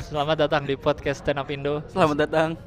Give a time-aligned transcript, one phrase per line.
[0.00, 1.84] Selamat datang di podcast Stand Up Indo.
[1.92, 2.56] Selamat datang.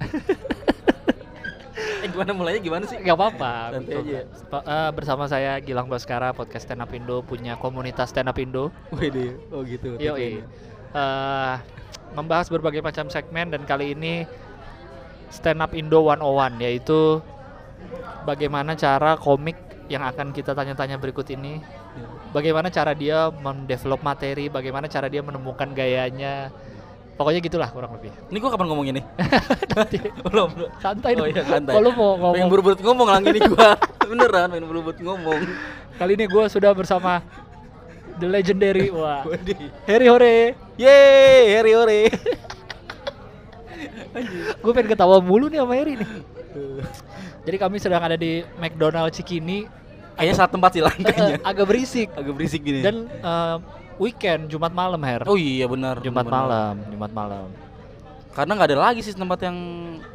[2.06, 3.02] eh gimana mulainya gimana sih?
[3.02, 3.82] Gak apa-apa.
[3.82, 4.06] Betul.
[4.06, 4.22] aja.
[4.38, 8.70] Spa- eh, bersama saya Gilang Baskara, podcast Stand Up Indo punya komunitas Stand Up Indo.
[8.94, 9.98] Wede, oh gitu.
[9.98, 10.46] Yo, eh
[12.14, 14.30] membahas berbagai macam segmen dan kali ini
[15.34, 17.18] Stand Up Indo 101 yaitu
[18.30, 19.58] bagaimana cara komik
[19.90, 21.58] yang akan kita tanya-tanya berikut ini
[22.34, 26.50] bagaimana cara dia mendevelop materi, bagaimana cara dia menemukan gayanya.
[27.14, 28.10] Pokoknya gitulah kurang lebih.
[28.34, 29.02] Ini gua kapan ngomong ini?
[30.26, 30.70] belum, belum.
[30.82, 31.28] Santai Oh dong.
[31.30, 31.74] iya, santai.
[31.78, 33.70] Kalau mau ngomong Pengen buru-buru ngomong lang ini gua.
[34.10, 35.40] Beneran pengen buru-buru ngomong.
[35.94, 37.22] Kali ini gue sudah bersama
[38.18, 39.22] The Legendary Wah.
[39.86, 42.02] Harry Hore Yeay, Harry Ore.
[44.62, 46.10] Gue pengen ketawa mulu nih sama Harry nih
[47.44, 49.66] Jadi kami sedang ada di McDonald Cikini
[50.14, 51.42] Kayaknya saat tempat sih lang kayaknya.
[51.42, 52.86] Agak berisik Agak berisik gini.
[52.86, 53.56] Dan eh,
[54.02, 56.02] weekend, Jumat malam Her oh iya benar.
[56.02, 56.34] Jumat benar.
[56.34, 57.48] malam, Jumat malam
[58.34, 59.58] Karena nggak ada lagi sih tempat yang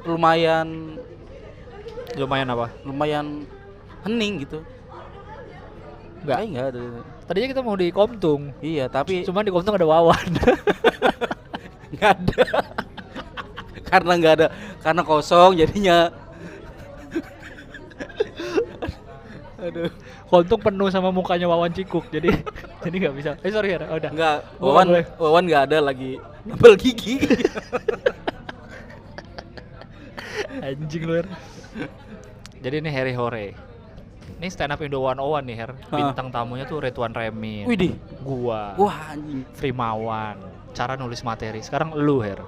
[0.02, 0.98] lumayan
[2.18, 2.66] Lumayan apa?
[2.82, 3.46] lumayan
[4.02, 4.58] hening gitu.
[6.24, 6.80] Enggak Kayaknya nggak ada.
[7.28, 10.26] Tadinya kita mau di Komtung Iya, tapi Cuman di Komtung ada Wawan
[11.94, 12.44] nggak ada.
[13.88, 14.46] karena nggak ada,
[14.84, 16.12] karena kosong jadinya.
[19.58, 19.90] Aduh.
[20.28, 22.28] Komtung penuh sama mukanya Wawan Cikuk Jadi
[22.84, 25.04] jadi nggak bisa Eh sorry Her, udah Nggak, Wawan, boleh.
[25.16, 27.20] Wawan nggak ada lagi nambel gigi.
[30.64, 31.28] Anjing lu Her.
[32.60, 33.54] Jadi ini Harry Hore
[34.38, 35.70] Ini stand up Indo 101 nih Her.
[35.88, 37.96] Bintang tamunya tuh Ridwan Remin Widih.
[38.20, 39.44] Gua Wah, anjing.
[39.56, 40.36] Frimawan
[40.76, 42.44] Cara nulis materi Sekarang lu Her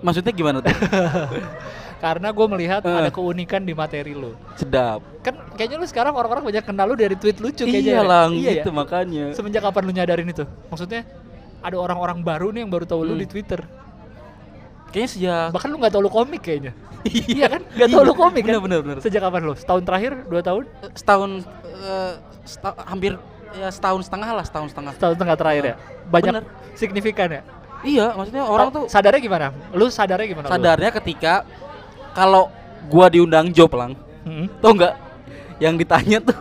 [0.00, 0.70] Maksudnya gimana tuh?
[2.04, 2.92] Karena gue melihat Eh.
[2.94, 5.00] ada keunikan di materi lu Sedap.
[5.20, 8.06] Kan kayaknya lu sekarang orang-orang banyak kenal lu dari tweet lucu kayaknya Iya Her.
[8.06, 8.74] lang, Iya gitu ya?
[8.74, 9.24] makanya.
[9.32, 10.44] Semenjak kapan lu nyadarin itu?
[10.68, 11.08] Maksudnya
[11.60, 13.20] ada orang-orang baru nih yang baru tahu lu Hmm.
[13.20, 13.60] di Twitter
[14.86, 16.72] Kayaknya sejak Bahkan lu gak tahu lu komik kayaknya
[17.34, 17.62] Iya kan?
[17.72, 18.52] Gak tahu lu komik kan?
[18.54, 18.96] Bener, bener, bener.
[19.00, 19.54] Sejak kapan lu?
[19.54, 20.12] Setahun terakhir?
[20.24, 20.62] Dua tahun?
[20.92, 21.30] setahun
[21.64, 22.12] eh,
[22.44, 23.16] seta- hampir
[23.54, 24.92] ya setahun setengah lah, setahun setengah.
[24.94, 25.74] Setahun setengah terakhir ya?
[26.06, 26.44] Banyak Bener.
[26.74, 27.42] signifikan ya?
[27.84, 29.46] Iya, maksudnya orang tuh sadarnya gimana?
[29.76, 30.46] Lu sadarnya gimana?
[30.48, 30.52] lu?
[30.56, 31.44] sadarnya ketika
[32.16, 32.48] kalau
[32.88, 33.92] gua diundang job lang,
[34.24, 34.48] Hmm.
[34.64, 34.94] tau nggak?
[35.60, 36.38] Yang ditanya tuh,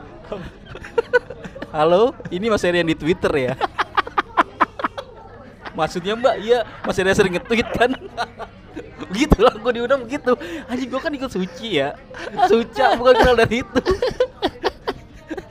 [1.69, 3.53] halo, ini Mas Heri yang di Twitter ya?
[5.73, 7.91] Maksudnya Mbak, iya Mas Heri sering nge-tweet kan?
[9.13, 10.33] gitu lah, gua diundang begitu.
[10.65, 11.93] Anjing gua kan ikut suci ya,
[12.47, 13.79] suca bukan kenal dari itu.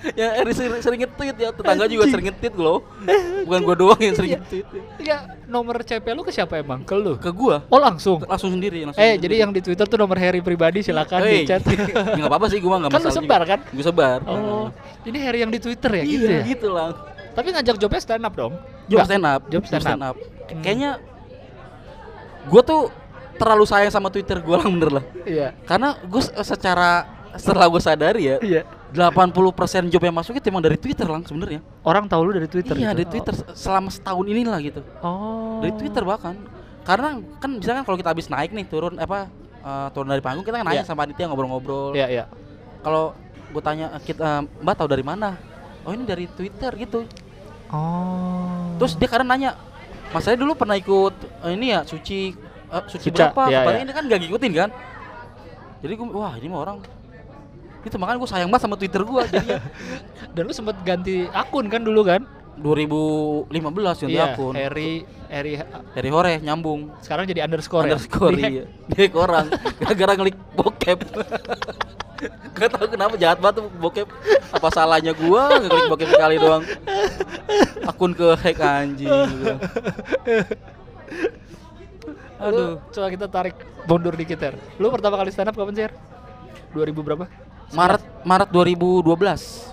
[0.20, 2.82] ya Eri sering, sering nge-tweet ya, tetangga juga sering nge-tweet loh.
[3.46, 4.38] Bukan gua doang yang sering Iya.
[4.40, 4.66] nge-tweet.
[4.98, 6.82] Ya, nomor CP lu ke siapa emang?
[6.82, 7.14] Ke lu?
[7.16, 8.22] Ke gua Oh langsung?
[8.22, 9.22] langsung sendiri, langsung Eh, sendiri.
[9.22, 11.62] jadi yang di Twitter tuh nomor Harry pribadi silakan Hey, di chat.
[11.68, 13.50] ya nggak apa-apa sih gua nggak Kan lu masalah sebar juga.
[13.50, 13.60] kan?
[13.68, 14.18] Gue sebar.
[14.24, 14.66] Oh,
[15.02, 16.42] ini Harry yang di Twitter ya iya, gitu ya?
[16.44, 16.88] gitu lah.
[17.32, 18.52] Tapi ngajak jobnya stand up dong?
[18.84, 19.06] Job Nggak?
[19.06, 19.40] stand up.
[19.48, 20.16] Job stand up.
[20.18, 20.60] Hmm.
[20.60, 20.90] Kayaknya
[22.44, 22.82] gua tuh
[23.32, 25.04] terlalu sayang sama Twitter gua lah bener lah.
[25.24, 25.54] Iya.
[25.64, 26.90] Karena gue secara
[27.32, 28.62] setelah gue sadari ya, Iya.
[28.92, 31.64] 80% job yang masuk itu emang dari Twitter lang sebenarnya.
[31.80, 32.98] Orang tahu lu dari Twitter iya, gitu?
[33.00, 34.80] dari Twitter selama setahun inilah gitu.
[35.00, 35.64] Oh.
[35.64, 36.36] Dari Twitter bahkan.
[36.84, 39.32] Karena kan misalkan kalau kita habis naik nih turun apa
[39.64, 40.88] eh, turun dari panggung kita kan nanya Iya.
[40.88, 41.96] sama panitia ngobrol-ngobrol.
[41.96, 42.24] Iya, iya.
[42.84, 43.16] Kalau
[43.48, 45.40] gue tanya kita Mbak tahu dari mana?
[45.88, 47.08] Oh ini dari Twitter gitu.
[47.72, 48.76] Oh.
[48.76, 49.56] Terus dia kadang nanya,
[50.12, 51.14] Mas saya dulu pernah ikut
[51.48, 52.36] eh, ini ya suci
[52.68, 53.42] eh, suci Suca, berapa?
[53.48, 53.80] iya, iya.
[53.80, 54.70] ini kan gak ngikutin kan?
[55.82, 56.76] Jadi gue wah ini mah orang
[57.82, 59.48] itu makanya gue sayang banget sama Twitter gue jadi
[60.34, 62.22] Dan lu sempet ganti akun kan dulu kan?
[62.62, 65.58] 2015 ganti iya, akun Harry Harry
[65.96, 68.48] dari hore nyambung sekarang jadi underscore, underscore ya?
[68.48, 69.48] iya dia orang
[69.80, 70.98] gara-gara ngelik bokep
[72.54, 74.06] Gak tau kenapa jahat banget tuh bokep
[74.54, 76.62] Apa salahnya gua ngeklik bokep sekali doang
[77.82, 79.54] Akun ke hack anjing gitu.
[82.42, 83.56] Aduh, coba kita tarik
[83.86, 84.50] mundur dikit ya.
[84.82, 85.84] Lu pertama kali stand up kapan sih?
[85.86, 85.94] Her?
[86.74, 87.24] 2000 berapa?
[87.72, 89.72] Maret Maret 2012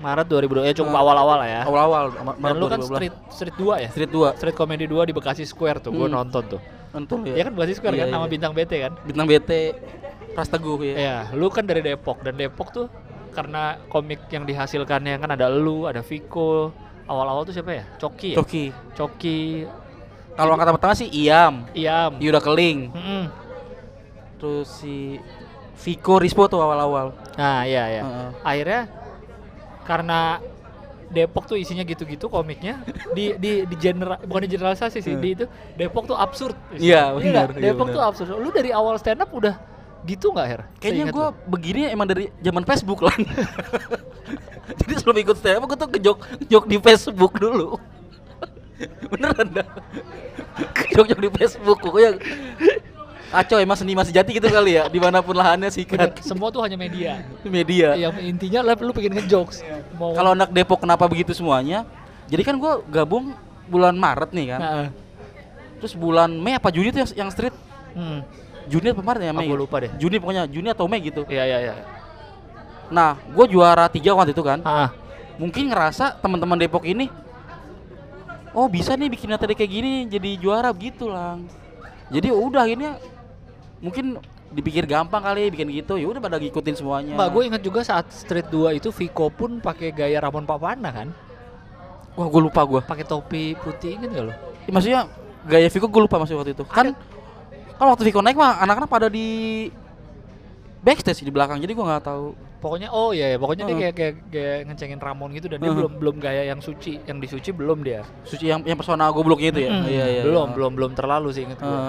[0.00, 1.00] Maret 2002 ya cukup Ah.
[1.00, 1.62] awal-awal lah ya.
[1.62, 3.88] Awal-awal Ma- Dan Maret lu kan 2012 street street 2 ya?
[3.90, 6.16] Street 2 Street Comedy 2 di Bekasi Square tuh, gua Hmm.
[6.16, 6.60] nonton tuh.
[6.90, 8.30] Entul Ya kan Bekasi Square Iya, kan nama iya.
[8.30, 8.92] bintang BT kan?
[9.04, 9.50] Bintang BT
[10.30, 12.86] Pras Teguh ya Iya, lu kan dari Depok dan Depok tuh
[13.30, 16.74] karena komik yang dihasilkannya kan ada lu, ada Viko.
[17.04, 17.84] Awal-awal tuh siapa ya?
[17.96, 18.36] Coki ya?
[18.36, 19.40] Coki Coki,
[20.32, 22.16] Kalau angkatan pertama sih Iam Iam.
[22.16, 23.24] Yuda Keling Mm-mm.
[24.38, 25.20] Terus si
[25.80, 28.02] Viko Rispo tuh awal-awal Nah, iya ya.
[28.04, 28.30] Heeh.
[28.42, 28.80] Akhirnya
[29.82, 30.20] karena
[31.10, 32.86] Depok tuh isinya gitu-gitu komiknya
[33.16, 35.18] di di di general bukan di generalisasi sih Hmm.
[35.18, 35.44] di itu
[35.74, 37.18] Depok tuh absurd Iya, nggak?
[37.18, 37.96] benar, iya, Depok benar.
[37.96, 39.58] tuh absurd lu dari awal stand up udah
[40.00, 40.62] gitu nggak Her?
[40.78, 43.12] Kayaknya gue begini emang dari zaman Facebook lah.
[44.80, 46.16] Jadi sebelum ikut stand up gue tuh kejok
[46.46, 47.76] jok di Facebook dulu.
[49.10, 49.68] Beneran dah.
[50.72, 52.10] Kejok Jok-jok di Facebook pokoknya
[53.30, 56.66] kacau emang seniman sejati gitu kali ya di mana pun lahannya Bener, sikat semua tuh
[56.66, 57.22] hanya media.
[57.46, 57.94] media.
[57.94, 59.62] Yang intinya lah lu pengen ngejokes.
[59.94, 61.86] Mau kalau anak Depok kenapa begitu semuanya?
[62.26, 63.30] Jadi kan gua gabung
[63.70, 64.60] bulan Maret nih kan.
[64.60, 64.86] Nah,
[65.78, 67.54] terus bulan Mei apa Juni tuh yang, yang street?
[67.94, 68.26] Hmm.
[68.66, 69.46] Juni apa Maret ya Ah, Mei?
[69.46, 69.90] gua lupa deh.
[69.94, 71.22] Juni pokoknya Juni atau Mei gitu.
[71.26, 71.74] Iya iya iya.
[72.90, 74.58] nah gue juara tiga waktu itu kan.
[74.66, 74.90] Ah,
[75.38, 77.06] mungkin ngerasa teman-teman Depok ini
[78.50, 81.46] oh bisa nih bikin materi kayak gini jadi juara gitu lang.
[82.10, 82.98] Jadi udah akhirnya
[83.80, 87.80] mungkin dipikir gampang kali bikin gitu ya udah pada ngikutin semuanya Mbak, gue ingat juga
[87.80, 91.08] saat Street 2 itu Viko pun pakai gaya Ramon Papana kan?
[92.18, 94.32] wah gue lupa gue Pakai topi putih inget gak lo?
[94.66, 95.00] Ya, maksudnya
[95.46, 96.92] gaya Viko gue lupa maksudnya waktu itu kan
[97.78, 99.70] kan waktu Viko naik mah anak-anak pada di
[100.80, 102.26] backstage di belakang jadi gue nggak tahu
[102.60, 103.38] Pokoknya oh iya, iya.
[103.40, 103.80] pokoknya dia Heeh.
[103.80, 105.80] kayak, kayak kayak ngecengin Ramon gitu dan dia Heeh.
[105.80, 108.04] belum belum gaya yang suci, yang disuci belum dia.
[108.28, 109.88] suci yang yang persona gobloknya itu ya Mm-mm.
[109.88, 110.54] iya iya belum iya.
[110.60, 111.80] belum belum terlalu sih inget gue.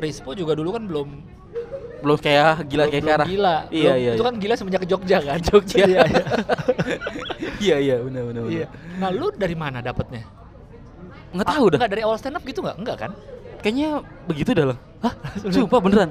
[0.00, 1.08] Rispo juga dulu kan belum
[2.00, 3.56] belum kayak gila belum, kayak belum sekarang gila.
[3.68, 4.24] iya Belum- iya Itu iya.
[4.24, 5.38] kan gila semenjak ke Jogja kan.
[5.44, 5.76] Jogja.
[5.78, 6.24] iya, iya.
[7.68, 8.66] iya iya benar benar iya.
[8.96, 10.24] Nah, lu dari mana dapetnya?
[11.30, 12.76] nggak tahu dah Enggak dari awal stand up gitu enggak?
[12.76, 13.12] Enggak kan?
[13.60, 13.88] kayaknya
[14.24, 15.14] begitu dah lah Hah?
[15.54, 16.10] sumpah beneran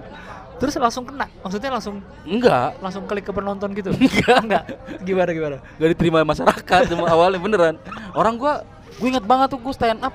[0.59, 1.23] Terus langsung kena.
[1.39, 3.95] Maksudnya langsung enggak langsung klik ke penonton gitu.
[3.95, 4.37] Enggak.
[4.43, 4.63] enggak.
[5.01, 5.57] Gimana gimana?
[5.75, 7.75] gak diterima masyarakat cuma awalnya beneran
[8.11, 8.53] orang gua
[8.99, 10.11] gue ingat banget tuh gue stand up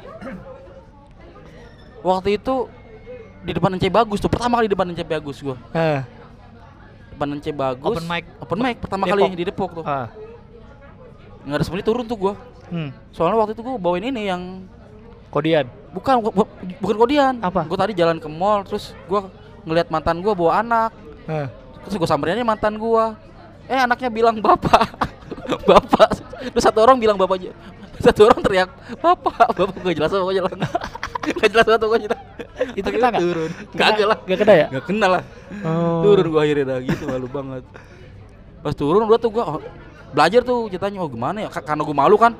[2.00, 2.68] waktu itu
[3.44, 6.02] di depan Ence Bagus tuh pertama kali di depan Ence Bagus gua Ah.
[7.10, 8.24] depan Ence Bagus Open mic.
[8.38, 9.14] open mic pertama Depok.
[9.20, 10.08] kali di Depok tuh Ah.
[11.42, 12.88] nggak ada semenit turun tuh gua Hmm.
[13.10, 14.64] soalnya waktu itu gua bawain ini yang
[15.28, 15.68] Kodian.
[15.90, 16.50] bukan bu- bu-
[16.80, 17.62] bukan kodian Apa?
[17.64, 19.28] gua tadi jalan ke mall terus gua
[19.62, 20.90] ngelihat mantan gua bawa anak
[21.24, 21.52] Ah.
[21.82, 23.12] terus gua samperin aja mantan gua
[23.64, 24.88] eh anaknya bilang bapak
[25.68, 26.08] bapak
[26.46, 27.52] terus satu orang bilang bapaknya
[27.96, 30.54] satu orang teriak bapak bapak gak jelas pokoknya lah
[31.32, 32.08] gak jelas banget pokoknya
[32.74, 33.22] Itu Akhirnya kena nggak?
[33.22, 33.50] turun.
[33.50, 34.66] Kena- kagak lah Nggak kena ya?
[34.70, 35.22] gak kenal lah.
[35.62, 36.00] Oh.
[36.02, 37.62] turun gua akhirnya dah gitu malu banget.
[38.60, 39.58] Pas turun udah tuh gua oh,
[40.10, 41.48] belajar tuh ceritanya oh gimana ya?
[41.48, 42.32] Ka- karena gua malu kan?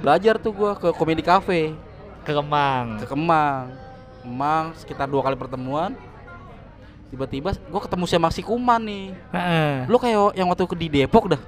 [0.00, 1.76] Belajar tuh gua ke komedi cafe.
[2.22, 3.00] Ke Kemang.
[3.00, 3.72] ke Kemang.
[4.20, 5.92] Kemang sekitar dua kali pertemuan.
[7.10, 9.06] Tiba-tiba gua ketemu sama si Kuman nih.
[9.30, 9.72] Heeh.
[9.86, 11.42] lu kayak yang waktu ke di Depok dah?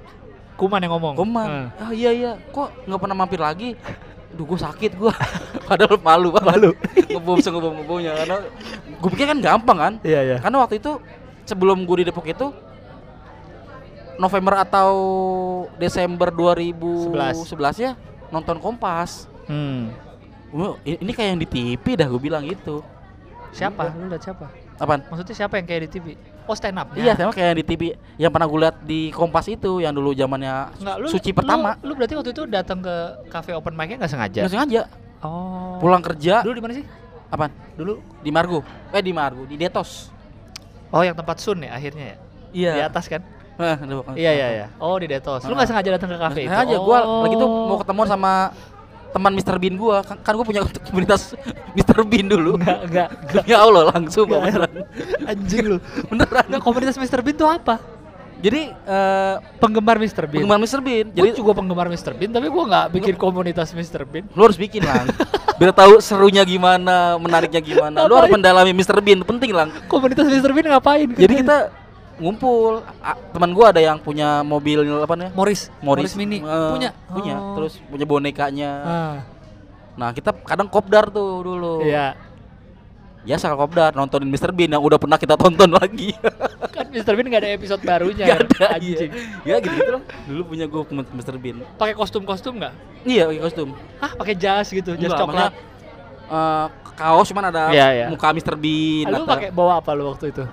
[0.53, 1.15] Kuman yang ngomong.
[1.15, 1.73] Kuman.
[1.73, 2.31] Ah iya iya.
[2.51, 3.73] Kok nggak pernah mampir lagi
[4.33, 5.13] Duh gue sakit gue
[5.67, 6.69] Padahal malu banget Malu
[7.07, 8.35] Ngebom ngebom ngebomnya Karena
[8.89, 10.37] gue pikir kan gampang kan Iya iya.
[10.37, 10.97] Karena waktu itu
[11.43, 12.49] Sebelum gue di Depok itu
[14.15, 14.89] November atau
[15.75, 17.45] Desember 2011
[17.79, 17.93] ya
[18.29, 19.91] Nonton Kompas Hmm.
[20.81, 22.79] I- Ini kayak yang di TV dah gue bilang gitu
[23.51, 23.91] Siapa?
[23.91, 24.47] Lu lihat siapa?
[24.77, 25.01] Apaan?
[25.07, 26.05] Maksudnya siapa yang kayak di TV?
[26.43, 26.91] Oh stand up.
[26.91, 27.81] Iya sama kayak yang di TV
[28.19, 31.87] Yang pernah gue lihat di Kompas itu Yang dulu zamannya Enggak, lu Suci pertama Lu,
[31.87, 32.95] lu berarti waktu itu datang ke
[33.31, 34.39] cafe open mic-nya enggak sengaja?
[34.43, 34.81] Nggak sengaja
[35.23, 35.79] Oh.
[35.79, 36.83] Pulang kerja Dulu di mana sih?
[37.31, 37.47] Apaan?
[37.79, 38.59] Dulu Di Margo
[38.91, 40.11] Eh di Margo Di Detos
[40.91, 42.17] Oh, yang tempat Sun ya akhirnya ya?
[42.51, 43.23] Iya Di atas kan?
[44.13, 44.67] Iya iya iya.
[44.81, 45.45] Oh, di Detos.
[45.45, 46.49] Lu nggak sengaja datang ke kafe itu?
[46.49, 47.21] Nah, aja gua Oh.
[47.21, 48.49] lagi tuh mau ketemuan sama
[49.13, 50.01] teman Mr Bean gua.
[50.01, 51.37] Kan, kan gua punya komunitas
[51.77, 52.57] Mr Bean dulu.
[52.57, 53.09] Enggak, enggak.
[53.45, 54.41] Ya Allah langsung Nggak.
[54.41, 54.73] beneran.
[55.31, 55.77] Anjing lu.
[56.09, 56.45] beneran.
[56.49, 57.21] Nah, komunitas Mr.
[57.21, 57.77] Bean tuh apa?
[58.43, 60.27] Jadi eh Penggemar Mr.
[60.27, 60.43] Bean.
[60.43, 61.05] penggemar Mr Bean.
[61.15, 62.11] Jadi Jadi juga penggemar Mr.
[62.11, 64.03] Bean, tapi gua nggak bikin komunitas Mr.
[64.03, 64.27] Bean.
[64.35, 65.07] lu harus bikin lah.
[65.55, 68.03] Biar tahu serunya gimana, menariknya gimana.
[68.03, 69.71] Lu harus mendalami Mr Bean, penting lah.
[69.87, 70.51] Komunitas Mr.
[70.51, 71.07] Bean ngapain?
[71.15, 71.71] Jadi kita
[72.15, 72.81] ngumpul.
[72.99, 75.33] A- teman gua ada yang punya mobil apa namanya?
[75.33, 76.91] Morris, Morris, Mini eh, punya.
[77.05, 77.35] punya.
[77.35, 77.53] Oh.
[77.55, 78.71] Terus punya bonekanya.
[78.81, 79.15] Ah,
[79.93, 81.81] Nah, kita kadang kopdar tuh dulu.
[81.81, 82.17] iya.
[83.23, 86.11] Ya sekal kopdar nontonin Mr Bean yang udah pernah kita tonton lagi.
[86.67, 87.13] Kan Mr.
[87.13, 88.25] Bean nggak ada episode barunya.
[88.25, 89.11] Gak ada Anjing.
[89.45, 89.55] iya.
[89.55, 90.03] Ya gitu gitu loh.
[90.27, 91.63] Dulu punya gue Mr Bean.
[91.73, 92.73] Pakai kostum-kostum nggak?
[93.05, 93.69] Iya pakai kostum.
[93.97, 95.55] Hah, pakai jas gitu, jas coklat.
[96.25, 98.05] eh, kaos cuman ada Iya, iya.
[98.07, 99.07] muka Mr Bean.
[99.07, 100.43] Ah, Lu pakai bawa apa lu waktu itu?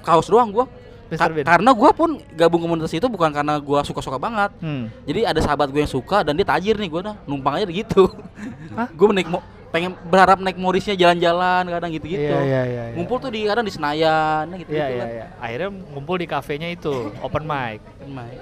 [0.00, 0.66] kaos doang gua.
[1.10, 1.46] Ka- Bean.
[1.46, 4.52] karena gua pun gabung komunitas itu bukan karena gua suka-suka banget.
[4.58, 4.92] Hmm.
[5.02, 8.12] Jadi ada sahabat gue yang suka dan dia tajir nih gua dah numpang aja gitu.
[8.98, 9.26] Gue naik
[9.68, 12.24] pengen berharap naik Morrisnya jalan-jalan kadang gitu-gitu.
[12.24, 12.82] Iya, iya, iya.
[12.88, 12.94] iya.
[12.94, 15.26] Ngumpul tuh di kadang di Senayan gitu Iya, gitu iya, iya.
[15.36, 16.92] Akhirnya ngumpul di kafenya itu,
[17.26, 17.80] open mic.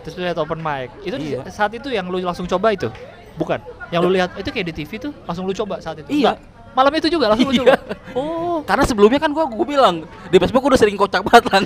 [0.02, 0.88] Terus lu lihat open mic.
[1.02, 1.42] Itu Iya.
[1.48, 2.86] saat itu yang lu langsung coba itu?
[3.34, 3.58] Bukan.
[3.88, 6.08] Yang lu lihat itu kayak di TV tuh langsung lu coba saat itu.
[6.08, 6.34] Iya.
[6.34, 6.55] Enggak.
[6.76, 7.64] Malam itu juga langsung Iya.
[7.64, 7.74] coba.
[8.12, 8.60] Oh.
[8.62, 9.96] Karena sebelumnya kan gua gua bilang
[10.28, 11.64] di Facebook gua udah sering kocak banget lang.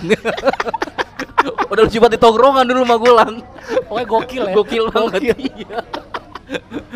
[1.72, 3.32] udah lucu banget di tongkrongan dulu sama gua lang.
[3.90, 4.54] Pokoknya gokil ya.
[4.54, 5.20] Gokil banget.
[5.50, 5.78] Iya.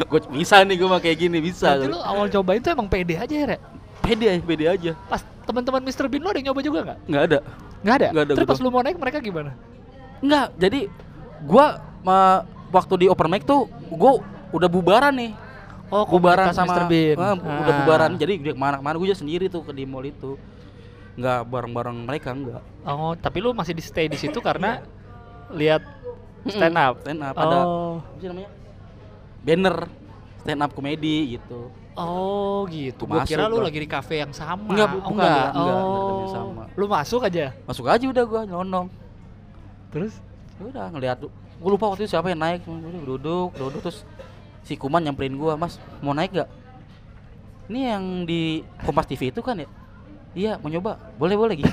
[0.07, 1.75] Gua bisa nih gua mah kayak gini bisa.
[1.75, 3.61] Berarti lu awal coba itu emang pede aja ya, Rek?
[3.99, 4.91] Pede aja, pede aja.
[5.07, 6.07] Pas teman-teman Mr.
[6.07, 6.99] Bean lu ada yang nyoba juga nggak?
[7.07, 7.39] Nggak ada.
[7.83, 8.09] Nggak ada.
[8.11, 9.51] Nggak ada, Terus pas lu mau naik mereka gimana?
[10.19, 10.47] Nggak.
[10.59, 10.81] Jadi
[11.43, 11.67] gua
[12.03, 14.19] ma- waktu di open mic tuh gua
[14.51, 15.31] udah bubaran nih.
[15.95, 16.85] Oh, bubaran sama Mr.
[16.91, 17.17] Bean.
[17.17, 17.77] Ah, udah Ah.
[17.81, 20.35] bubaran jadi dia ke mana-mana gue sendiri tuh ke di mall itu
[21.15, 24.83] nggak bareng-bareng mereka enggak Oh, tapi lu masih di stay di situ karena
[25.49, 25.87] lihat
[26.45, 26.99] stand up.
[27.01, 28.03] stand up ada Oh.
[28.03, 28.51] apa sih namanya
[29.41, 29.77] banner
[30.43, 33.07] stand up komedi gitu Oh gitu.
[33.07, 34.67] Gua Gua kira lu lagi di kafe yang sama.
[34.67, 35.47] Enggak, bu- oh, bukan, enggak.
[35.47, 36.19] bukan, enggak, oh.
[36.19, 36.63] yang sama.
[36.75, 37.47] Lu masuk aja.
[37.63, 38.87] masuk aja udah gua nyelonong
[39.89, 40.13] Terus
[40.55, 41.19] Ya udah ngeliat
[41.55, 44.03] gue lupa waktu itu siapa yang naik udah duduk duduk terus
[44.65, 46.49] si kuman nyamperin gua mas mau naik gak
[47.65, 49.69] ini yang di Kompas TV itu kan ya?
[50.35, 51.01] Iya mau nyoba.
[51.17, 51.73] Boleh boleh gitu.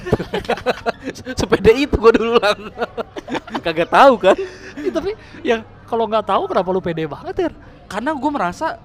[1.40, 2.72] Sepeda itu gua dulu lang
[3.66, 4.38] kagak tahu kan?
[4.80, 7.52] Ih, tapi yang kalau nggak tahu kenapa lu pede banget ya?
[7.92, 8.80] karena gue merasa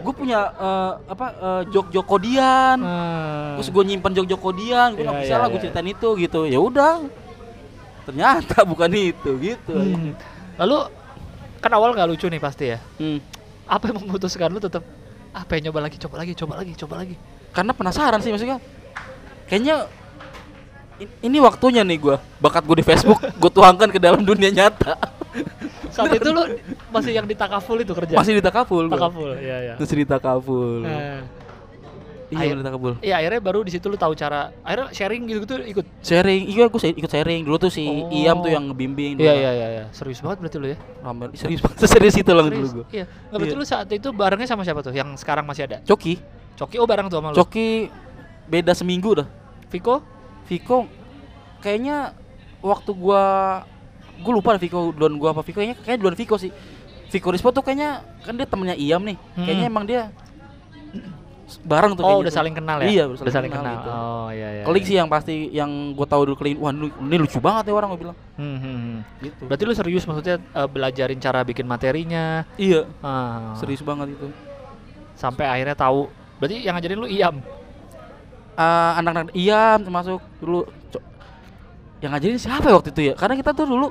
[0.00, 3.60] gue punya eh, apa eh, jok-jok kodian Hmm.
[3.60, 5.64] terus gue nyimpan jok-jok kodian gue nggak Iya, bisa iya, lah gue iya.
[5.68, 6.40] ceritain itu gitu.
[6.48, 7.04] Ya udah.
[8.08, 9.76] Ternyata bukan itu gitu.
[9.76, 10.16] Hmm.
[10.56, 10.78] Lalu
[11.62, 12.78] kan awal nggak lucu nih pasti ya.
[12.98, 13.22] Hmm.
[13.70, 14.82] Apa yang memutuskan lu tetap
[15.32, 17.16] apa yang nyoba lagi, coba lagi, coba lagi, coba lagi.
[17.52, 18.56] karena penasaran sih maksudnya
[19.44, 19.84] kayaknya
[21.20, 24.96] ini waktunya nih gua bakat gue di Facebook gue tuangkan ke dalam dunia nyata
[25.92, 26.44] Saat itu lu
[26.88, 28.16] masih yang di takaful itu kerja.
[28.16, 29.74] masih di takaful takaful, iya ya.
[29.76, 31.20] masih di takaful Nah,
[32.34, 35.54] iya di takaful Iya akhirnya baru di situ lu tahu cara akhirnya sharing gitu gitu
[35.62, 35.84] ikut.
[36.00, 38.08] sharing iya gue ikut sharing dulu tuh si Oh.
[38.10, 39.84] Iam tuh yang ngebimbing Iya iya iya iya.
[39.90, 40.78] Serius banget berarti lu ya.
[41.00, 43.04] Ramai- serius banget serius itu lah dulu gue Iya.
[43.04, 43.60] Nggak berarti Iya.
[43.60, 44.90] lu saat itu barengnya sama siapa tuh?
[44.90, 45.78] Yang sekarang masih ada?
[45.82, 46.16] Coki
[46.54, 47.36] Coki oh bareng tuh sama lu.
[47.36, 47.88] Coki
[48.44, 49.28] beda seminggu dah
[49.68, 50.00] Viko?
[50.44, 50.84] Viko
[51.58, 52.12] kayaknya
[52.58, 53.22] waktu gua
[54.18, 56.50] gua lupa Viko duluan gua apa Viko kayaknya kayaknya duluan Viko sih
[57.08, 59.42] Viko Rispo tuh kayaknya kan dia temennya Iam nih Hmm.
[59.42, 60.08] kayaknya emang dia
[61.58, 62.34] bareng tuh Oh udah tuh.
[62.34, 62.86] saling kenal ya?
[62.86, 63.74] iya udah saling kenal.
[63.74, 63.90] gitu.
[63.90, 64.62] Oh iya iya.
[64.62, 64.88] Keling iya.
[64.88, 68.00] sih yang pasti yang gua tahu dulu Keling wah ini, lucu banget ya orang gua
[68.00, 68.96] bilang Hmm, hmm, hmm.
[69.20, 72.48] gitu Berarti lu serius maksudnya eh, belajarin cara bikin materinya.
[72.54, 74.28] iya Ah, serius banget itu
[75.12, 76.08] Sampai akhirnya tahu.
[76.36, 77.36] Berarti yang ngajarin lu Iam.
[78.52, 80.68] Eh, anak-anak Iam termasuk dulu
[81.98, 83.88] yang ngajarin siapa ya waktu itu ya karena kita tuh dulu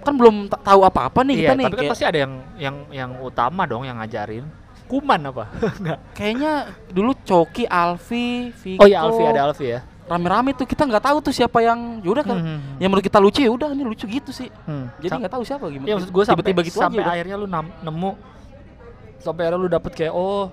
[0.00, 2.32] kan belum ta- tahu apa-apa nih iya, kita nih tapi kan kayak- pasti ada yang
[2.58, 4.44] yang yang utama dong yang ngajarin.
[4.84, 5.44] Kuman apa?
[5.80, 5.98] Enggak.
[6.12, 6.52] Kayaknya
[6.88, 8.80] dulu Coki, Alfi, Viko.
[8.80, 9.80] Oh iya Alfi ada Alfi ya.
[10.04, 12.36] Rame-rame tuh kita nggak tahu tuh siapa yang yaudah kan.
[12.36, 14.52] Hmm, hmm, Yang menurut kita lucu ya udah ini lucu gitu sih.
[14.68, 15.00] hmm.
[15.00, 15.88] Jadi nggak tahu siapa gimana.
[15.88, 17.02] Iya maksud gue sampai tiba-tiba gitu sampai aja.
[17.02, 17.14] udah.
[17.14, 17.46] akhirnya lu
[17.80, 18.10] nemu
[19.18, 20.52] sampai akhirnya lu dapet kayak oh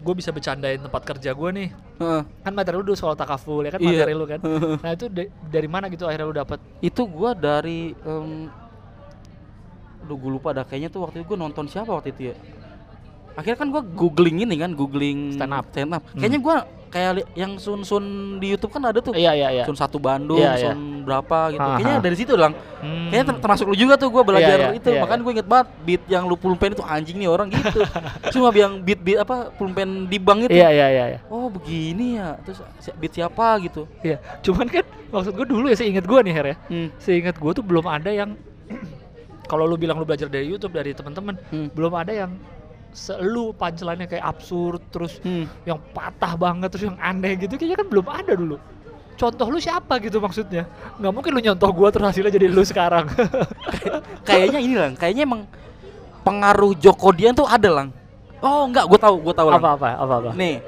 [0.00, 1.68] gue bisa bercandain tempat kerja gue nih
[2.00, 2.22] Heeh.
[2.40, 4.00] kan materi lu dulu soal takaful ya kan Iya.
[4.00, 4.40] materi lu kan
[4.80, 8.48] nah itu da- dari mana gitu akhirnya lu dapet Itu gua dari em
[10.00, 12.34] Aduh gue lupa dah kayaknya tuh waktu itu gue nonton siapa waktu itu ya.
[13.32, 15.64] Akhirnya kan gua googling ini kan, googling Stand up.
[15.70, 16.02] Stand up.
[16.06, 16.18] Hmm.
[16.18, 16.56] Kayaknya gua
[16.90, 18.04] kayak yang Sun Sun
[18.36, 19.14] di YouTube kan ada tuh.
[19.14, 20.72] iya iya iya Sun satu Bandung, Iya, iya.
[20.74, 21.62] Sun berapa gitu.
[21.62, 22.52] Ha, Kayaknya dari situ lang.
[22.82, 23.08] Hmm.
[23.08, 24.90] Kayaknya ter- termasuk lu juga tuh gua belajar Iya, iya, itu.
[24.90, 25.24] iya, Makanya iya.
[25.24, 27.78] gue inget banget beat yang lu pulpen itu anjing nih orang gitu.
[28.34, 30.52] Cuma yang beat beat apa pulpen di bank itu.
[30.52, 31.20] iya iya iya iya.
[31.26, 32.34] Oh begini ya.
[32.42, 32.58] Terus
[32.96, 33.86] beat siapa gitu.
[34.02, 36.88] Iya, cuman kan maksud gue dulu ya seingat gue nih Her ya Hmm.
[36.96, 38.34] seingat gue tuh belum ada yang
[39.46, 41.66] kalau lu bilang lu belajar dari YouTube dari teman-teman Hmm.
[41.70, 42.30] belum ada yang
[42.92, 45.46] selu punchline-nya kayak absurd terus Hmm.
[45.62, 48.56] yang patah banget terus yang aneh gitu kayaknya kan belum ada dulu
[49.12, 50.64] contoh lu siapa gitu maksudnya
[50.96, 53.04] nggak mungkin lu nyontoh gua terus hasilnya jadi lu sekarang
[54.22, 54.92] Kayaknya ini lang.
[54.94, 55.42] Kayaknya emang
[56.20, 57.88] pengaruh Joko Dian tuh ada lang.
[58.38, 59.60] Oh enggak, gue tahu, gue tahu lang.
[59.60, 60.64] apa apa apa apa Nih,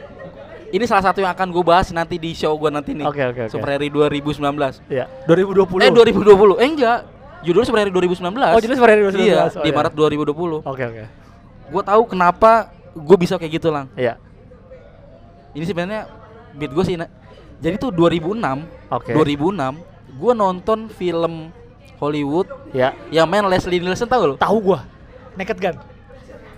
[0.70, 3.04] ini salah satu yang akan gue bahas nanti di show gue nanti nih.
[3.04, 3.50] Oke, oke, oke.
[3.50, 4.44] Super Rally 2019.
[4.90, 6.58] ya 2020 Eh 2020.
[6.58, 6.98] Eh enggak.
[7.42, 8.52] Judulnya Super Rally 2019.
[8.52, 9.74] oh jadi sebenarnya 2019 Iya, Oh, di iya.
[9.74, 10.60] Maret 2020.
[10.62, 11.04] oke oke
[11.64, 13.86] Gue tahu kenapa gue bisa kayak gitu lang.
[13.92, 14.16] iya
[15.52, 16.08] Ini sebenarnya
[16.52, 16.96] beat gue sih.
[17.58, 18.40] Jadi tuh 2006,
[18.88, 19.78] oke 2006,
[20.12, 21.52] gue nonton film
[21.96, 24.34] Hollywood ya yang main Leslie Nielsen tahu lo?
[24.34, 24.82] tahu gua
[25.32, 25.76] Naked Gun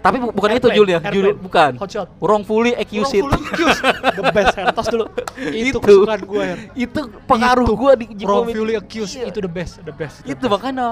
[0.00, 1.16] Tapi bu- bukan itu Airplane, judulnya, Airplane.
[1.16, 1.72] judul bukan.
[1.76, 3.12] Hotshot Wrongfully Accused.
[3.14, 3.80] Wrongfully accused.
[4.12, 4.66] The best Her.
[4.70, 5.04] Tos dulu.
[5.54, 5.78] itu Itu.
[5.80, 6.58] kesukaan gue Her.
[6.74, 7.74] itu pengaruh Itu.
[7.74, 8.04] gue di.
[8.20, 9.26] Wrongfully accused Iya.
[9.28, 10.16] itu the best, the best.
[10.20, 10.52] the itu best.
[10.52, 10.86] makanya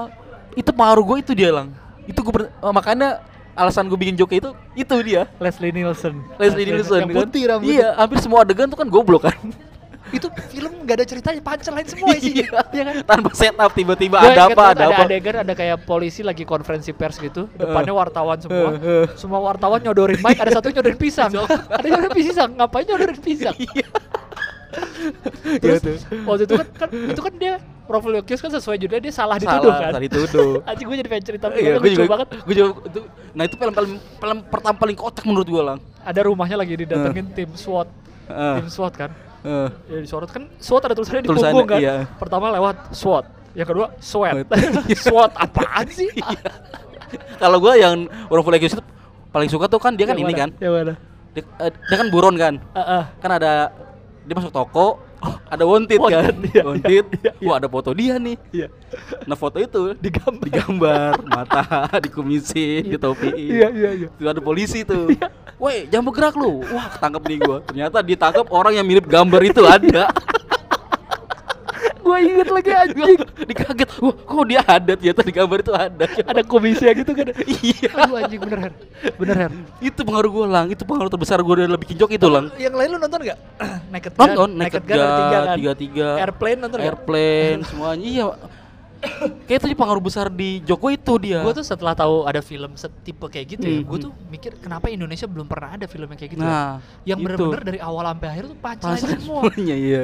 [0.53, 2.33] itu pengaruh gue itu dia lang itu gue
[2.67, 3.09] makanya
[3.53, 6.17] alasan gue bikin joke itu itu dia Leslie Nielsen.
[6.41, 7.73] Leslie Nielsen yang kan putih rambutnya.
[7.73, 9.37] iya hampir semua adegan tuh kan goblok kan
[10.13, 12.45] Itu film gak ada ceritanya, punchline semua isinya.
[12.45, 12.61] Iya.
[12.69, 12.95] Iya kan?
[13.01, 17.49] tanpa setup tiba-tiba ada apa ada apa adegan ada kayak polisi lagi konferensi pers gitu,
[17.57, 18.77] depannya wartawan semua.
[18.77, 19.05] Eh, eh.
[19.17, 21.33] Semua wartawan nyodorin mic, ada satu nyodorin pisang.
[21.81, 23.57] ada nyodorin pisang, ngapain nyodorin pisang?
[24.73, 25.59] Iya.
[25.61, 25.95] Terus Iya tuh.
[26.23, 27.53] waktu itu kan, kan itu kan dia
[27.83, 29.91] Wrongfully accused kan sesuai judulnya dia salah dituduh salah kan.
[29.91, 32.27] salah dituduh Anjing gue jadi pengen cerita Iya, gue juga, banget.
[32.39, 32.99] gue juga, itu,
[33.31, 35.77] nah itu film, film, film pertama paling kocak menurut gue lang.
[36.01, 37.87] Ada rumahnya lagi didatengin tim SWAT.
[38.23, 39.11] Heeh, Tim SWAT kan.
[39.41, 39.67] heeh.
[39.89, 41.79] Ya disorot kan SWAT ada tulisannya di Tulisannya, punggung kan.
[41.79, 41.95] iya.
[42.15, 44.33] Pertama lewat SWAT, yang kedua sweat.
[44.33, 44.47] Sweat.
[45.05, 46.07] SWAT apaan sih?
[47.35, 48.83] Kalau gue yang Wrongfully Accused itu
[49.29, 50.39] paling suka tuh kan dia kan Yang ini mana?
[50.39, 50.93] kan Yang mana?
[51.33, 53.03] dia, eh, dia kan buron kan Heeh.
[53.17, 53.51] kan ada
[54.23, 54.99] dia masuk toko
[55.47, 57.47] ada wanted, kan Wanted, iya, iya, wanted iya, iya.
[57.47, 58.67] wah ada foto dia nih Iya.
[59.23, 60.43] nah foto itu Digambar.
[60.43, 61.63] digambar mata
[62.05, 64.07] dikumisin ditopiin Iya, iya, iya.
[64.11, 65.11] Tuh ada polisi tuh.
[65.61, 66.59] Woi, jangan bergerak lu.
[66.65, 67.57] Wah, ketangkep nih gua.
[67.63, 70.11] Ternyata ditangkap orang yang mirip gambar itu ada.
[72.03, 73.17] Gua inget lagi anjing.
[73.47, 73.89] Dikaget.
[74.03, 76.05] Wah, kok dia ada ternyata di gambar itu ada.
[76.27, 77.31] Ada komisi gitu kan.
[77.63, 77.89] iya.
[77.95, 78.73] Aduh anjing bener Her.
[79.15, 79.51] Bener Her.
[79.79, 80.67] Itu pengaruh gua, Lang.
[80.67, 82.51] Itu pengaruh terbesar gua dalam bikin jok itu, Lang.
[82.59, 83.39] Yang lain lu nonton gak?
[83.95, 84.21] Naked Gun.
[84.27, 85.55] Nonton Naked Gun ada tiga Gun, kan.
[85.57, 86.07] tiga tiga.
[86.19, 86.87] Airplane nonton gak?
[86.91, 88.03] Airplane semuanya.
[88.03, 88.25] Iya.
[89.51, 91.43] Kayak itu pengaruh besar di Joko itu dia.
[91.43, 94.05] Gue tuh setelah tahu ada film setipe kayak gitu ya, Hmm, gue hmm.
[94.07, 96.39] tuh mikir kenapa Indonesia belum pernah ada film yang kayak gitu.
[96.39, 96.47] ya.
[96.47, 97.27] nah, yang itu.
[97.27, 99.43] bener-bener dari awal sampai akhir tuh Pas semua.
[99.43, 100.03] semuanya iya.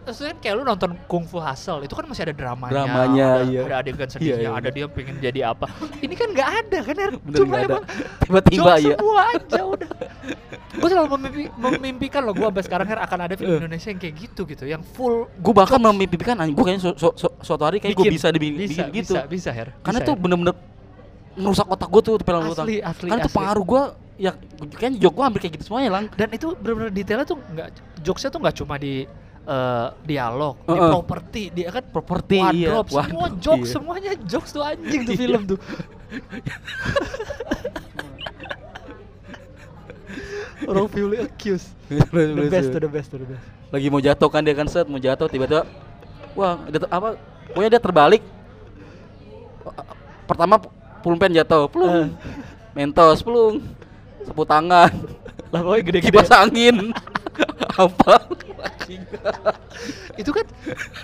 [0.00, 3.62] Kan kayak lu nonton Kung Fu Hustle, itu kan masih ada dramanya, Dramanya, ada, iya.
[3.62, 4.50] ada adegan sedihnya, Iya, iya.
[4.52, 5.66] ada dia pengen jadi apa.
[6.00, 6.94] Ini kan nggak ada kan?
[6.96, 7.66] Bener Cuma ada.
[7.68, 7.84] emang
[8.18, 8.94] Tiba-tiba jokes ya.
[8.96, 9.90] semua aja udah.
[10.70, 14.14] gue selalu memimpi, memimpikan loh gue sampai sekarang Her akan ada film Indonesia yang kayak
[14.16, 17.78] gitu gitu, yang full Gue bahkan memimpikan anjing gue kayaknya su- su- su- suatu hari
[17.78, 19.14] kayak gue bisa dibikin bisa, bikin gitu.
[19.14, 19.74] Bisa, bisa Her.
[19.78, 20.54] Karena Bisa, tuh bener-bener
[21.32, 23.38] merusak otak gue tuh film lu Asli, asli, Karena tuh asli.
[23.38, 23.82] pengaruh gue
[24.20, 24.32] ya
[24.74, 26.04] kayaknya jok gue hampir kayak gitu semuanya lang.
[26.12, 27.68] dan itu benar-benar detailnya tuh nggak
[28.00, 29.08] jokesnya tuh nggak cuma di
[29.42, 30.90] eh, dialog, di Heeh.
[30.90, 32.68] properti, dia kan Properti iya.
[32.70, 33.72] semua wardrobe, jokes, iya.
[33.72, 35.20] semuanya jokes tuh anjing tuh Iya.
[35.20, 35.58] film tuh.
[40.62, 41.72] Wrongfully accused.
[41.88, 42.04] The
[42.46, 43.44] best tuh, the best tuh, the best.
[43.70, 45.62] Lagi mau jatuh kan dia kan set mau jatuh tiba-tiba
[46.34, 47.14] wah dia ter- apa
[47.48, 48.22] pokoknya dia terbalik.
[50.26, 50.58] Pertama
[51.00, 51.68] pulpen jatuh, Eh.
[51.68, 52.12] plung.
[52.70, 53.62] Mentos, plung.
[54.22, 54.90] Sapu tangan.
[55.50, 56.06] Lah pokoknya gede-gede.
[56.12, 56.76] Kipas angin.
[57.78, 58.14] apa?
[60.18, 60.44] itu kan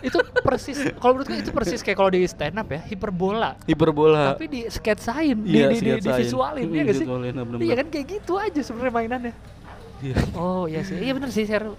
[0.02, 3.56] itu persis kalau menurut gue itu persis kayak kalau di stand up ya, hiperbola.
[3.64, 4.34] Hiperbola.
[4.34, 7.06] Tapi di sketsain, Iya, di, di, di, di visualin, Hmm, ya gak sih?
[7.06, 7.58] bener-bener.
[7.62, 9.34] Iya kan kayak gitu aja sebenarnya mainannya.
[10.04, 10.16] Iya.
[10.36, 11.72] Oh iya sih, iya bener sih share.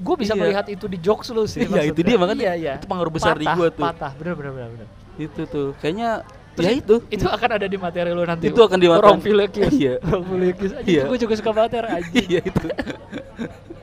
[0.00, 0.40] Gue bisa Iya.
[0.40, 1.66] melihat itu di jokes lu sih.
[1.66, 2.72] Iya, itu dia, makanya Iya iya.
[2.80, 3.82] itu pengaruh besar di Patah, gua tuh.
[3.84, 4.68] Patah, bener bener bener.
[4.76, 4.88] bener.
[5.20, 5.68] Itu tuh.
[5.82, 6.94] Kayaknya Terus ya itu.
[7.08, 8.50] Itu akan ada di materi lu nanti.
[8.50, 9.06] Itu akan di materi.
[9.06, 9.76] Wrongfully accused.
[9.76, 9.94] Iya.
[10.02, 10.74] Accused.
[10.82, 11.02] Anjing, Iya.
[11.06, 12.26] Gue juga suka ya anjing.
[12.26, 12.66] Iya itu.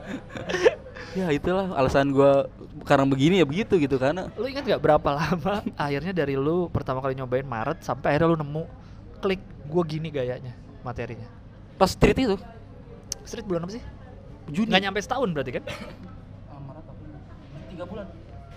[1.18, 2.48] ya itulah alasan gua
[2.80, 6.98] sekarang begini ya begitu gitu karena Lu ingat gak berapa lama akhirnya dari lu pertama
[6.98, 8.62] kali nyobain Maret sampai akhirnya lu nemu
[9.18, 11.26] klik gue gini gayanya materinya.
[11.74, 12.36] pas street itu
[13.22, 13.82] Street bulan apa sih?
[14.48, 15.62] Juni Nggak nyampe setahun berarti kan?
[17.68, 18.06] tiga bulan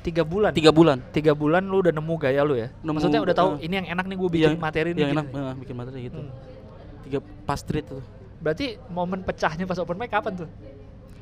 [0.02, 0.52] Tiga bulan.
[0.52, 2.68] tiga bulan Tiga bulan lu udah nemu gaya lu ya?
[2.80, 4.98] Nemu, Maksudnya udah tahu eh, ini yang enak nih gue bikin materi nih.
[4.98, 5.44] yang gini enak nih.
[5.44, 6.32] eh, bikin materi gitu Hmm.
[7.04, 8.02] tiga pas street tuh
[8.38, 10.48] Berarti momen pecahnya pas open mic kapan tuh?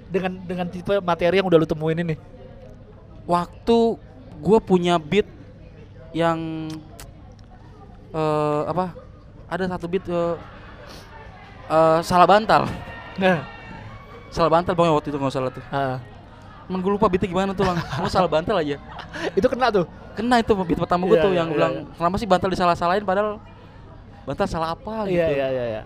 [0.09, 2.17] Dengan dengan tipe materi yang udah lu temuin ini.
[3.29, 3.77] waktu
[4.41, 5.29] gua punya beat
[6.11, 6.65] yang
[8.09, 8.97] eh apa
[9.45, 10.33] ada satu beat eh
[11.69, 12.65] eh, salah bantal
[13.19, 13.43] Nah,
[14.31, 15.99] salah bantal pokoknya waktu itu nggak salah tuh ah.
[16.65, 18.77] Cuman gue lupa beatnya gimana tuh lang Cuma salah bantal aja
[19.37, 19.85] itu kena tuh.
[20.17, 21.83] Kena itu beat pertama gue Iya, tuh iya, yang iya, bilang iya.
[21.97, 23.37] Kenapa sih bantal disalah-salahin padahal
[24.25, 25.81] Bantal salah apa gitu Iya iya iya iya.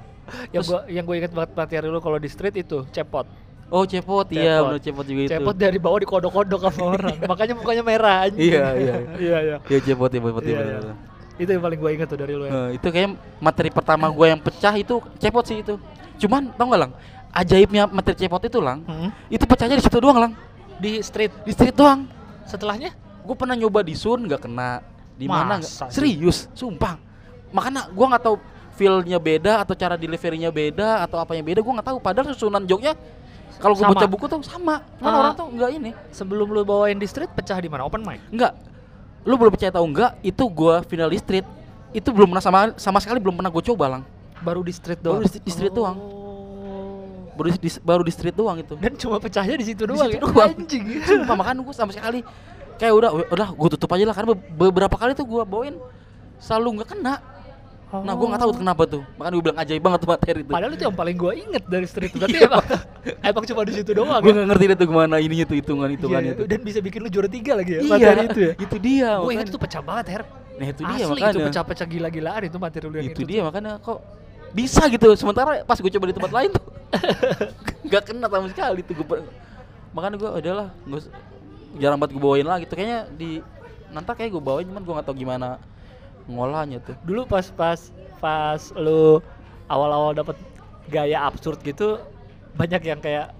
[0.55, 3.27] Yang gua yang gue ingat banget materi lu kalau di street itu cepot.
[3.73, 5.31] Oh cepot, iya bener cepot juga itu.
[5.33, 7.17] Cepot dari bawah dikodok-kodok sama orang.
[7.25, 8.53] Makanya mukanya merah anjing.
[8.53, 8.95] Iya, iya.
[9.17, 9.57] iya iya.
[9.65, 10.93] Iya cepot, cepot, cepot, Iya, iya.
[11.41, 12.53] Itu yang paling gue ingat tuh dari lu ya.
[12.53, 15.81] Eh, Itu kayak materi pertama gue yang pecah itu cepot sih itu.
[16.21, 16.91] Cuman tau gak lang?
[17.33, 19.09] Ajaibnya materi cepot itu lang Hmm.
[19.25, 20.31] Itu pecahnya di situ doang lang.
[20.77, 21.33] Di street?
[21.41, 22.05] Di street doang.
[22.45, 22.93] Setelahnya?
[23.25, 24.85] Gue pernah nyoba di Sun nggak kena.
[25.17, 25.89] Di mana nggak?
[25.89, 27.01] Serius sumpah.
[27.49, 28.37] Makanya gue nggak tahu
[28.77, 31.97] feelnya beda atau cara deliverynya beda atau apanya beda gue nggak tahu.
[31.97, 32.93] Padahal susunan joknya
[33.63, 35.19] kalau gue baca buku tuh sama cuman Ah.
[35.21, 37.81] orang tuh nggak ini sebelum lu bawain di street pecah di mana?
[37.81, 38.19] Open mic.
[38.27, 38.51] nggak
[39.23, 41.47] lu belum percaya tahu nggak itu gue final di street
[41.91, 44.03] itu belum pernah sama sama sekali belum pernah gue coba lang
[44.37, 45.23] Baru di street Baru doang.
[45.25, 45.95] di- di street doang.
[45.95, 47.31] Oh.
[47.33, 50.05] baru di, di- baru di street doang itu Dan cuma pecahnya di situ Di doang.
[50.05, 50.21] situ ya?
[50.21, 50.51] doang.
[50.53, 50.83] Anjing.
[51.07, 52.19] sumpah makanya gue sama sekali
[52.75, 55.75] kayak udah udah gue tutup aja lah karena be- beberapa kali tuh gue bawain
[56.37, 57.13] selalu nggak kena
[57.93, 59.01] Nah, gue nggak tahu tuh kenapa tuh.
[59.13, 60.49] Makanya gue bilang ajaib banget tuh materi itu.
[60.49, 62.11] Padahal itu yang paling gue inget dari street.
[62.11, 62.63] Berarti Iya, emang,
[63.29, 64.17] emang cuma di situ doang.
[64.17, 64.33] gue ya?
[64.33, 66.31] nggak ngerti deh tuh gimana ininya tuh hitungan Iya, hitungan iya.
[66.33, 66.43] itu.
[66.49, 67.79] Dan bisa bikin lu juara tiga lagi ya.
[67.79, 68.53] Iya, Materi itu ya.
[68.57, 69.09] Itu dia.
[69.19, 70.23] Gue inget itu pecah banget Her.
[70.53, 71.33] Nah itu dia Asli makanya.
[71.33, 73.99] itu pecah-pecah gila-gilaan itu materi lu yang itu dia makanya kok
[74.51, 75.07] bisa gitu.
[75.13, 76.63] Sementara pas gue coba di tempat lain tuh
[77.89, 79.17] nggak kena sama sekali tuh gue.
[79.93, 81.13] Makanya gue udahlah nggak usah-
[81.73, 83.41] jarang banget gue bawain lagi tuh kayaknya di
[83.89, 85.57] nanti kayak gue bawain cuman gue nggak tahu gimana
[86.25, 86.95] ngolahnya tuh.
[87.01, 87.79] Dulu pas pas
[88.17, 89.19] pas lu
[89.65, 90.37] awal-awal dapet
[90.85, 91.99] gaya absurd gitu
[92.53, 93.31] banyak yang kayak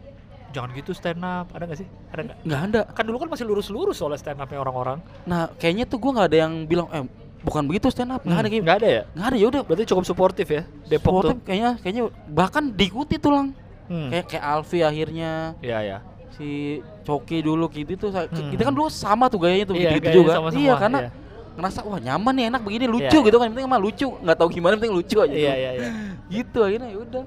[0.49, 2.81] jangan gitu stand up ada nggak sih ada nggak Nggak ada.
[2.89, 6.37] kan dulu kan masih lurus-lurus soalnya stand upnya orang-orang Nah kayaknya tuh gue nggak ada
[6.39, 7.03] yang bilang eh
[7.41, 9.01] bukan begitu stand up nggak ada kayak Nggak ada ya?
[9.09, 11.35] nggak ada ya udah Berarti cukup suportif ya Depok tuh.
[11.41, 13.47] kayaknya kayaknya bahkan diikuti tuh lang
[13.83, 14.07] Hmm.
[14.07, 15.97] kayak kayak Alfi akhirnya Iya ya.
[16.31, 18.49] si Coki dulu gitu tuh Hmm.
[18.49, 21.09] kita kan dulu sama tuh gayanya tuh Iya, gitu gayanya juga sama-sama, iya karena iya.
[21.53, 23.47] Ngerasa wah nyaman nih enak begini lucu Iya, gitu kan.
[23.53, 25.29] Penting mah lucu nggak tahu gimana penting lucu aja.
[25.33, 25.59] Iya tuh.
[25.61, 25.89] iya iya.
[26.29, 27.23] gitu akhirnya ya udah.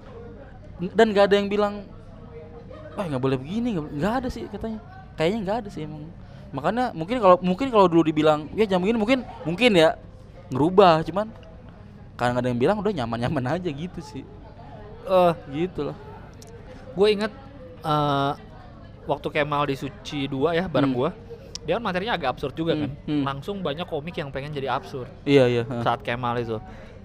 [0.92, 1.74] Dan nggak ada yang bilang
[2.96, 4.82] wah nggak boleh begini nggak ada sih katanya.
[5.14, 6.10] Kayaknya nggak ada sih emang.
[6.50, 9.94] Makanya mungkin kalau mungkin kalau dulu dibilang ya jam begini mungkin mungkin ya
[10.50, 11.26] ngerubah cuman
[12.16, 14.24] karena ada yang bilang udah nyaman nyaman aja gitu sih.
[15.06, 15.96] Eh, gitu lah.
[16.98, 17.30] Gue inget
[17.84, 18.32] eh,
[19.06, 20.98] waktu Kemal di Suci 2 ya bareng Hmm.
[20.98, 21.10] gua
[21.66, 22.90] dia kan materinya agak absurd juga Hmm, kan.
[23.04, 23.24] hmm.
[23.24, 25.10] langsung banyak komik yang pengen jadi absurd.
[25.22, 25.82] Iya iya ha.
[25.82, 26.56] saat Kemal itu.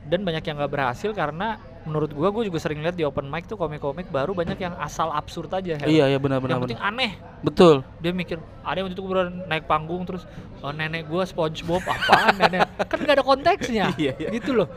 [0.02, 3.46] Dan banyak yang nggak berhasil karena menurut gua gue juga sering lihat di open mic
[3.46, 6.70] tuh komik-komik baru banyak yang asal absurd aja iya iya benar benar yang benar.
[6.70, 7.12] penting aneh.
[7.42, 7.82] Betul.
[7.98, 9.14] Dia mikir ada yang waktu itu gue
[9.46, 10.30] naik panggung terus
[10.62, 12.70] "Oh, nenek gua SpongeBob apaan nenek?
[12.86, 13.86] Kan nggak ada konteksnya.
[13.98, 14.30] Iya, iya.
[14.32, 14.70] gitu loh.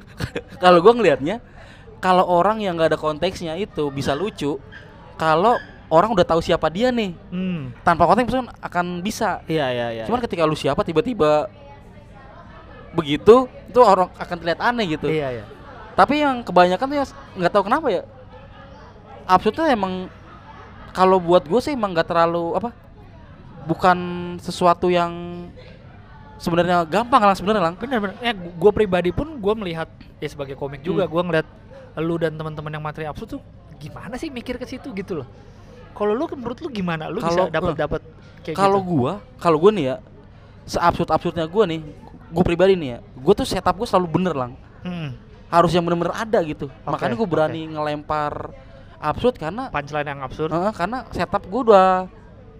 [0.62, 1.40] Kalau gua ngelihatnya
[1.98, 4.58] kalau orang yang nggak ada konteksnya itu bisa lucu
[5.14, 5.54] kalau
[5.92, 7.12] orang udah tahu siapa dia nih.
[7.28, 7.68] Hmm.
[7.84, 9.44] tanpa konteks pun akan bisa.
[9.44, 10.04] Iya iya iya.
[10.08, 11.52] Cuman ketika lu siapa tiba-tiba
[12.92, 15.12] begitu itu orang akan terlihat aneh gitu.
[15.12, 15.44] Iya iya.
[15.92, 17.04] Tapi yang kebanyakan tuh ya
[17.36, 18.02] nggak tahu kenapa ya
[19.28, 20.08] absurdnya emang
[20.96, 22.72] kalau buat gue sih emang nggak terlalu apa
[23.64, 23.98] bukan
[24.40, 25.12] sesuatu yang
[26.36, 27.74] sebenarnya gampang lah sebenarnya lang.
[27.76, 28.16] Bener bener.
[28.24, 31.12] Ya gue pribadi pun gue melihat ya sebagai komik juga Hmm.
[31.12, 31.46] gue ngeliat
[32.00, 33.42] lu dan teman-teman yang materi absurd tuh
[33.76, 35.28] gimana sih mikir ke situ gitu loh
[35.92, 37.08] kalau lu menurut lu gimana?
[37.12, 38.00] Lu Kalau- bisa dapat dapat
[38.42, 39.96] kayak kalau gitu gua kalau gua nih ya
[40.66, 41.78] seabsurd absurdnya gua nih
[42.32, 44.52] gue pribadi nih ya gue tuh setup gue selalu bener lang.
[44.82, 45.12] Hmm.
[45.52, 46.72] harus yang bener-bener ada gitu.
[46.88, 47.34] Makanya gue oke.
[47.36, 48.56] berani ngelempar
[48.96, 50.48] absurd karena punchline yang absurd.
[50.48, 52.08] Heeh, karena setup gue udah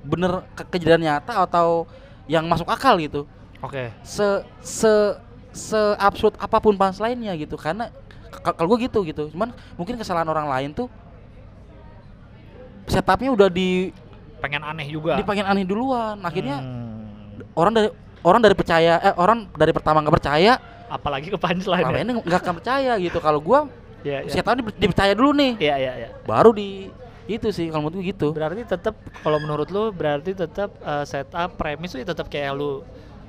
[0.04, 1.88] bener ke kejadian nyata atau
[2.28, 3.24] yang masuk akal gitu.
[3.64, 3.88] Oke.
[4.04, 4.92] Se se
[5.56, 7.88] se absurd apa pun punchline-nya gitu karena
[8.44, 9.32] kalau gue gitu gitu.
[9.32, 10.92] Cuman mungkin kesalahan orang lain tuh
[12.84, 13.90] setupnya udah di
[14.38, 17.38] pengen aneh juga dipengen aneh duluan akhirnya Hmm.
[17.54, 17.88] orang dari
[18.20, 22.40] orang dari percaya eh orang dari pertama nggak percaya apalagi ke punchline ya ini nggak
[22.40, 23.60] akan percaya gitu kalau gue
[24.02, 24.30] Iya, iya.
[24.30, 26.08] setupnya di- dipercaya dulu nih Iya, iya, iya.
[26.22, 26.90] baru di
[27.24, 31.54] itu sih kalau menurut gue gitu Berarti tetap kalau menurut lu berarti tetap eh, setup
[31.54, 32.82] premis tuh ya tetap kayak lu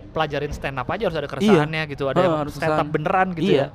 [0.09, 2.41] pelajarin stand up aja harus ada keresahannya gitu, ada Heeh, yang Iya.
[2.41, 2.89] harus stand up keresahan.
[2.91, 3.67] beneran gitu iya ya.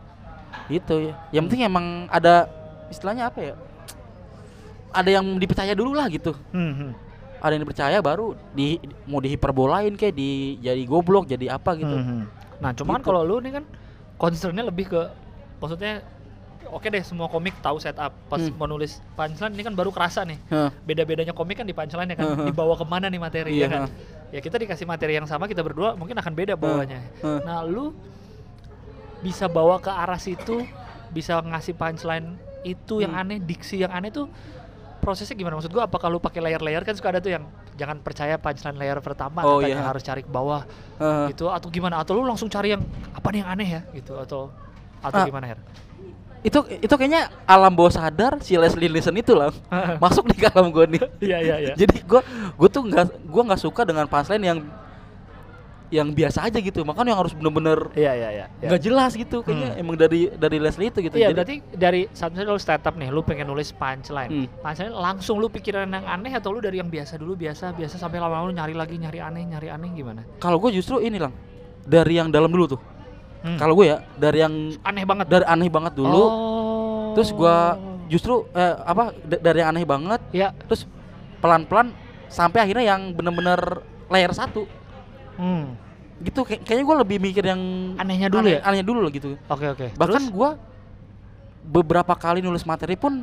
[0.69, 2.51] itu ya yang penting emang ada
[2.89, 3.55] istilahnya apa ya
[4.99, 6.91] ada yang dipercaya dulu lah gitu Hmm, hmm.
[7.39, 12.05] ada yang dipercaya baru di mau dihiperbolain kayak di jadi goblok jadi apa gitu Hmm,
[12.05, 12.25] hmm.
[12.59, 13.07] Nah, cuman Gitu.
[13.07, 13.65] kalau lu nih kan
[14.17, 15.03] concernnya lebih ke
[15.57, 16.03] maksudnya
[16.69, 18.53] oke deh semua komik tahu setup pas Hmm.
[18.53, 22.17] mau nulis punchline ini kan baru kerasa nih Heh, beda-bedanya komik kan di punchline ya
[22.17, 22.47] kan Heeh.
[22.47, 23.81] dibawa ke mana nih materi Iya, ya kan
[24.29, 27.41] ya kita dikasih materi yang sama kita berdua mungkin akan beda bawanya Heeh.
[27.41, 27.95] nah lu
[29.19, 30.63] bisa bawa ke arah situ
[31.09, 33.23] bisa ngasih punchline itu yang Hmm.
[33.25, 34.27] aneh diksi yang aneh tuh
[34.99, 38.35] prosesnya gimana maksud gua apakah lu pakai layer-layer kan suka ada tuh yang jangan percaya
[38.35, 39.87] punchline layer pertama Oh, katanya iya.
[39.87, 41.33] harus cari ke bawah Heeh.
[41.33, 44.51] gitu atau gimana atau lu langsung cari yang apa nih yang aneh ya gitu atau
[44.99, 45.25] atau Ah.
[45.25, 45.59] gimana Her?
[46.39, 49.51] itu itu kayaknya alam bawah sadar si Leslie Nielsen itu lah
[49.99, 51.73] masuk di alam gue nih Iya iya iya.
[51.75, 52.21] jadi gue
[52.55, 54.59] gue tuh nggak gue nggak suka dengan punchline yang
[55.89, 58.47] yang biasa aja gitu makanya yang harus bener-bener Iya iya iya.
[58.55, 58.69] iya.
[58.69, 59.81] nggak jelas gitu kayaknya Hmm.
[59.81, 62.95] emang dari dari Leslie itu gitu Iya Jadi- berarti dari saat misalnya lu stand up
[62.95, 64.29] nih, lu pengen nulis punchline.
[64.29, 64.47] Hmm.
[64.59, 68.19] Punchline langsung lu pikiran yang aneh atau lu dari yang biasa dulu biasa biasa sampai
[68.19, 70.23] lama-lama lu nyari lagi nyari aneh nyari aneh gimana?
[70.37, 71.33] kalau gue justru ini lang
[71.83, 72.81] dari yang dalam dulu tuh
[73.39, 73.57] Hmm.
[73.57, 77.15] kalau gue ya dari yang aneh banget dari aneh banget dulu Oh.
[77.15, 80.53] terus gua justru eh, apa da- dari yang aneh banget ya.
[80.61, 80.85] terus
[81.37, 81.95] pelan-pelan
[82.27, 84.67] sampai akhirnya yang bener-bener layer satu
[85.39, 85.79] Hmm.
[86.19, 87.61] gitu Kay- kayaknya gue lebih mikir yang
[87.95, 88.61] Anehnya dulu aneh- ya?
[88.63, 89.87] anehnya dulu lah gitu Oke oke.
[89.95, 90.35] bahkan Terus?
[90.35, 90.51] gua
[91.63, 93.23] beberapa kali nulis materi pun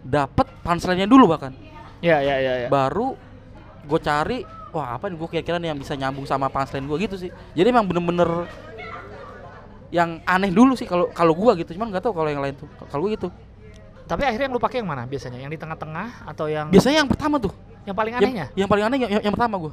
[0.00, 1.52] dapet punchline-nya dulu bahkan
[2.00, 2.68] ya ya ya ya.
[2.68, 3.12] baru
[3.82, 4.38] gue cari
[4.70, 7.68] wah apa nih gue kira-kira nih yang bisa nyambung sama punchline gue gitu sih jadi
[7.68, 8.48] emang bener-bener
[9.90, 12.70] yang aneh dulu sih kalau kalau gua gitu cuman nggak tahu kalau yang lain tuh
[12.86, 13.28] kalau gue gitu
[14.06, 15.38] Tapi akhirnya yang lu pakai yang mana biasanya?
[15.38, 18.46] Yang di tengah-tengah atau yang biasanya yang pertama tuh yang paling yang, anehnya?
[18.54, 19.72] yang paling aneh yang, yang, yang pertama gua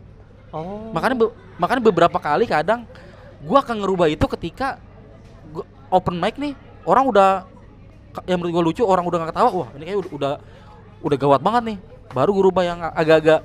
[0.50, 0.90] Oh.
[0.96, 2.88] makanya be- makanya beberapa kali kadang
[3.44, 4.80] gua akan ngerubah itu ketika
[5.52, 7.44] gua open mic nih orang udah
[8.26, 10.34] yang menurut gua lucu orang udah nggak ketawa wah ini kayak udah udah,
[11.04, 11.78] udah gawat banget nih
[12.10, 13.40] baru gua rubah yang agak-agak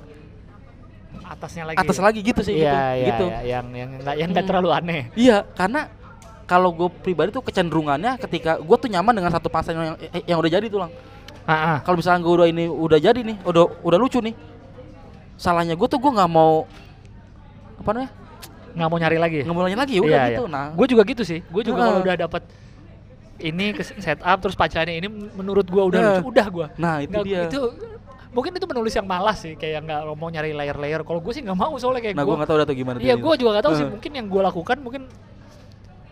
[1.23, 1.77] atasnya lagi.
[1.77, 3.25] atas lagi gitu sih Iya gitu, iya gitu.
[3.25, 3.39] iya.
[3.57, 4.51] yang yang enggak yang enggak Hmm.
[4.53, 5.01] terlalu aneh.
[5.13, 5.81] Iya, karena
[6.43, 10.51] kalau gue pribadi tuh kecenderungannya ketika gue tuh nyaman dengan satu pasangan yang yang udah
[10.51, 10.91] jadi tuh lang.
[11.43, 11.79] Ah.
[11.81, 14.35] Kalau misalnya gue udah ini udah jadi nih, udah udah lucu nih.
[15.35, 16.67] Salahnya gue tuh gue nggak mau
[17.83, 18.11] apa namanya
[18.73, 19.39] nggak mau nyari lagi.
[19.43, 21.39] nggak mau nanya lagi ya udah gitu nah Gue juga gitu sih.
[21.45, 22.05] Gue juga kalau Heeh.
[22.07, 22.43] udah dapat
[23.37, 26.67] ini ke setup terus pacarnya ini menurut gua udah lucu, udah gua.
[26.79, 27.59] nah itu Nggak- dia Itu
[28.31, 31.03] mungkin itu menulis yang malas sih kayak nggak mau nyari layer-layer.
[31.03, 33.13] Kalau gue sih nggak mau soalnya kayak nah gue nggak tahu dah tuh gimana Iya,
[33.13, 33.85] gue juga gak tahu sih.
[33.85, 35.01] Mungkin yang gue lakukan mungkin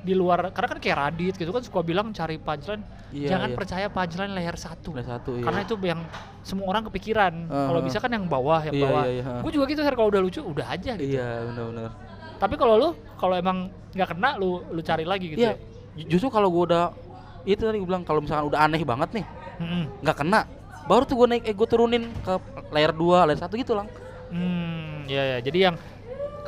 [0.01, 3.57] di luar karena kan kayak Radit gitu kan suka bilang cari punchline Iya, jangan iya.
[3.59, 4.95] percaya punchline layer satu.
[4.95, 5.43] Ada satu iya.
[5.43, 5.99] karena itu yang
[6.47, 7.33] semua orang kepikiran.
[7.51, 7.87] Kalau Heeh.
[7.91, 9.03] bisa kan yang bawah yang Iya, bawah.
[9.03, 9.33] iya, iya.
[9.43, 11.19] gue juga gitu Her kalau udah lucu udah aja gitu.
[11.19, 11.91] Iya benar-benar
[12.41, 12.89] tapi kalau lu
[13.21, 15.53] kalau emang nggak kena lu lu cari lagi gitu iya.
[15.93, 16.09] ya.
[16.09, 16.89] Justru kalau gue udah
[17.45, 19.25] itu tadi gue bilang kalau misalkan udah aneh banget nih
[20.01, 20.49] nggak kena
[20.89, 22.33] baru tuh gue naik eh gue turunin ke
[22.73, 23.85] layer 2 layer 1 gitu lang.
[24.33, 25.75] Hmm ya ya jadi yang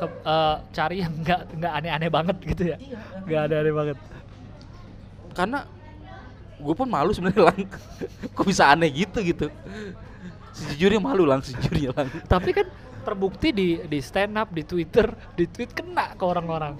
[0.03, 2.77] ke, eh, cari yang nggak nggak aneh-aneh banget gitu ya.
[3.23, 3.97] Nggak aneh-aneh banget.
[5.31, 5.59] Karena
[6.59, 7.59] gue pun malu sebenarnya lang.
[8.35, 9.47] Kok bisa aneh gitu gitu?
[10.51, 12.07] Sejujurnya malu lang sejujurnya lang.
[12.27, 12.67] Tapi kan
[13.03, 16.75] terbukti di di stand up di Twitter di tweet kena ke orang-orang.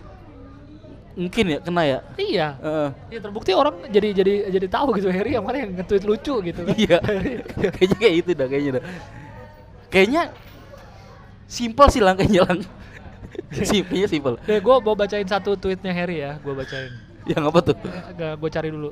[1.13, 1.99] Mungkin ya kena ya?
[2.17, 2.47] Iya.
[2.57, 2.89] Heeh.
[3.15, 6.61] Ya terbukti orang jadi jadi jadi tahu gitu Harry yang mana yang nge-tweet lucu gitu
[6.65, 6.75] kan.
[6.75, 6.97] iya.
[7.77, 8.83] Kayaknya kayak itu dah kayaknya dah.
[9.93, 10.21] Kayaknya
[11.45, 12.59] simpel sih lang kayaknya lang
[13.69, 16.91] simpelnya simpel Deh, gue mau bacain satu tweetnya Harry ya, gue bacain.
[17.29, 17.77] yang apa tuh
[18.19, 18.89] Gak, gue cari dulu.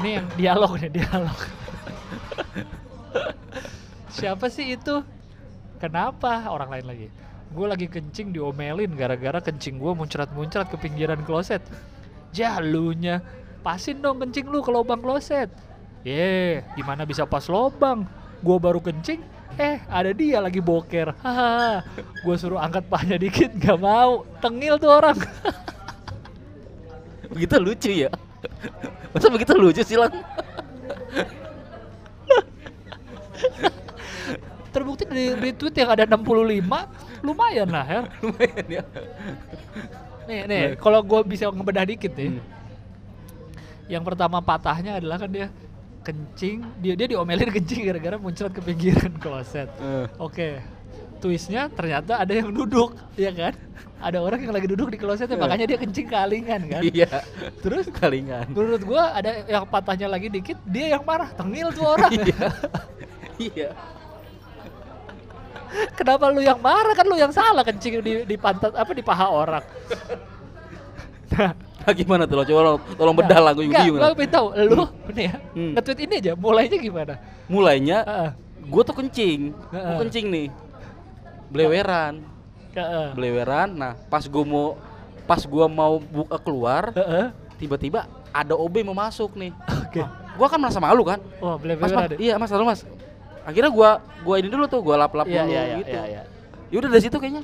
[0.00, 1.36] Ini yang dialog nih, dialog.
[4.16, 5.04] Siapa sih itu?
[5.76, 7.08] Kenapa orang lain lagi?
[7.50, 11.60] Gue lagi kencing diomelin gara-gara kencing gue muncrat-muncrat ke pinggiran kloset.
[12.32, 13.20] Jalunya,
[13.60, 15.52] pasin dong kencing lu ke lubang kloset.
[16.00, 18.08] Ye, gimana bisa pas lubang?
[18.40, 19.20] Gue baru kencing,
[19.60, 21.12] eh ada dia lagi boker.
[21.20, 21.84] Hahaha,
[22.24, 24.24] gue suruh angkat pahanya dikit, gak mau.
[24.40, 25.20] Tengil tuh orang.
[27.30, 28.10] begitu lucu ya
[29.14, 30.10] masa begitu lucu sih lang
[34.70, 38.00] Terbukti di retweet yang ada 65, lumayan lah ya.
[38.22, 38.84] lumayan ya
[40.30, 42.38] Nih, nih, kalau gue bisa ngebedah dikit nih.
[42.38, 42.42] Hmm.
[43.90, 45.50] Yang pertama patahnya adalah kan dia
[46.00, 49.68] kencing, dia dia diomelin kencing gara-gara muncrat ke pinggiran kloset.
[49.78, 50.60] Eh, Oke.
[51.20, 53.52] Twistnya ternyata ada yang duduk, ya kan?
[54.00, 55.40] Ada orang yang lagi duduk di klosetnya, Eh.
[55.40, 56.80] makanya dia kencing kalingan kan.
[56.80, 57.20] iya
[57.60, 62.08] Terus kalingan menurut gua ada yang patahnya lagi dikit, dia yang marah, tengil tuh orang.
[62.08, 62.48] iya
[63.52, 63.70] iya
[65.94, 69.26] Kenapa lu yang marah kan lu yang salah kencing di di pantat apa di paha
[69.30, 69.62] orang.
[71.30, 74.32] Nah, Nah, gimana tuh lo coba lo tolong bedah gue juga Enggak, bingung gue pengen
[74.32, 74.84] tahu lu
[75.16, 75.72] nih ya, Hmm.
[75.74, 77.14] nge-tweet ini aja mulainya gimana?
[77.50, 78.30] mulainya Heeh.
[78.68, 79.98] gue tuh kencing gue Heeh.
[79.98, 80.46] kencing nih
[81.50, 82.14] beleweran
[82.72, 83.08] Heeh.
[83.16, 84.78] beleweran nah pas gue mau
[85.26, 86.94] pas gue mau buka keluar
[87.58, 89.50] tiba-tiba ada OB mau masuk nih
[89.88, 90.02] Oke.
[90.06, 92.16] gue kan merasa malu kan Wah, mas, beleberan mas ada.
[92.16, 92.80] iya mas mas
[93.40, 93.90] akhirnya gua
[94.20, 96.22] gua ini dulu tuh gua lap lap Iya, dulu iya, iya, gitu iya, iya.
[96.70, 97.42] ya udah dari situ kayaknya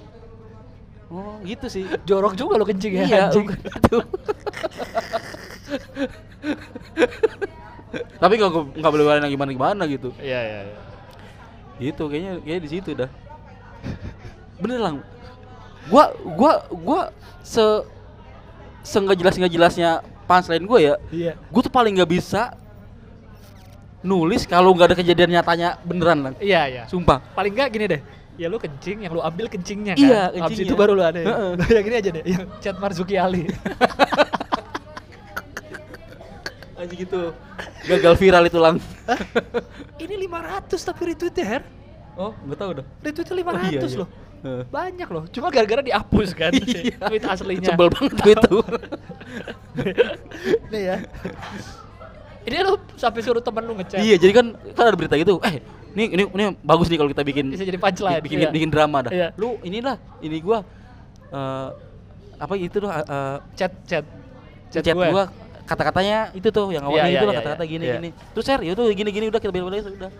[1.10, 3.46] oh gitu sih Jorok juga lo kencing ya, iya anjing.
[8.20, 10.78] tapi nggak nggak boleh yang gimana gimana gitu Iya, iya, iya.
[11.80, 13.10] gitu kayaknya kayak di situ dah
[14.58, 14.96] bener lang
[15.88, 17.00] gua gua gua
[17.44, 17.62] se
[18.82, 19.90] se nggak jelas nggak jelasnya
[20.26, 21.32] punchline gue ya Iya.
[21.38, 22.54] gue tuh paling nggak bisa
[24.02, 26.82] nulis kalau nggak ada kejadian nyatanya beneran lang Iya, iya.
[26.90, 28.00] sumpah Paling enggak gini deh.
[28.36, 30.02] Ya lu kencing, yang lu ambil kencingnya kan.
[30.02, 30.68] Iya, Abis kencingnya.
[30.68, 31.16] itu baru lu ada.
[31.16, 31.26] ya.
[31.26, 31.50] Heeh.
[31.72, 33.48] yang gini aja deh, yang chat Marzuki Ali.
[36.76, 37.32] anjing gitu
[37.88, 38.76] gagal viral itu lang
[39.96, 41.62] ini 500 tapi retweetnya, Her.
[42.14, 43.96] oh nggak tahu dah Retweetnya 500 Oh, iya, iya.
[43.96, 44.08] loh.
[44.68, 45.24] Banyak loh.
[45.26, 47.00] Cuma gara-gara dihapus kan Iya.
[47.02, 47.66] tweet aslinya.
[47.66, 48.56] sebel banget itu
[50.70, 50.96] Nih ya.
[52.44, 53.98] Ini lu sampai suruh temen lu ngechat.
[53.98, 55.58] iya jadi kan kan ada berita gitu eh
[55.96, 58.20] ini ini ini bagus nih kalau kita bikin Bisa jadi punchline.
[58.20, 58.50] bikin iya.
[58.52, 59.28] bikin drama dah Iya.
[59.40, 60.60] lu inilah ini gua
[61.32, 61.68] eh
[62.36, 64.04] apa itu tuh eh, chat chat
[64.68, 65.32] chat, gua
[65.64, 67.72] kata-katanya itu tuh yang awalnya Iya, itu iya, lah iya, kata-kata iya.
[67.72, 67.94] gini Iya.
[67.96, 70.12] gini terus share ya tuh gini gini udah kita bilang udah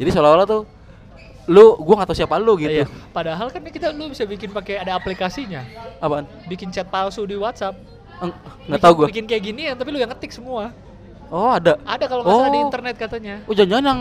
[0.00, 0.62] jadi seolah-olah tuh
[1.48, 2.86] lu gua nggak tahu siapa lu gitu Iya.
[3.12, 5.64] Padahal kan kita lu bisa bikin pakai ada aplikasinya.
[5.96, 7.72] apaan Bikin chat palsu di WhatsApp.
[8.68, 10.72] Nggak tahu gua Bikin kayak gini ya, tapi lu yang ngetik semua.
[11.28, 12.64] Oh ada Ada kalau nggak salah di Oh.
[12.64, 13.34] internet katanya.
[13.42, 14.00] oh jangan-jangan yang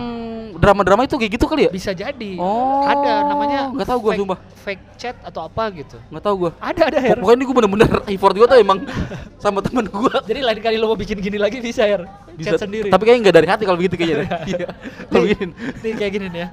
[0.54, 2.32] drama-drama itu kayak gitu kali ya Bisa jadi.
[2.36, 4.40] Oh, Ada namanya nggak tahu gua, fake, sumpah.
[4.58, 5.98] Fake chat atau apa gitu.
[6.08, 7.18] nggak tahu gua Ada ada Her.
[7.18, 8.80] pokoknya ini gua bener-bener effort gua tuh emang
[9.44, 12.04] sama temen gua Jadi lain kali lo mau bikin gini lagi bisa Her.
[12.38, 12.90] Chat sendiri.
[12.90, 14.68] tapi kayaknya nggak dari hati kalau begitu kayaknya iya
[15.08, 16.50] kalau begini nih kayak gini nih ya.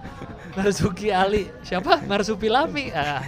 [0.54, 1.50] Marzuki Ali.
[1.60, 2.04] Siapa?
[2.04, 2.94] Marsupilami.
[2.94, 3.26] Ah.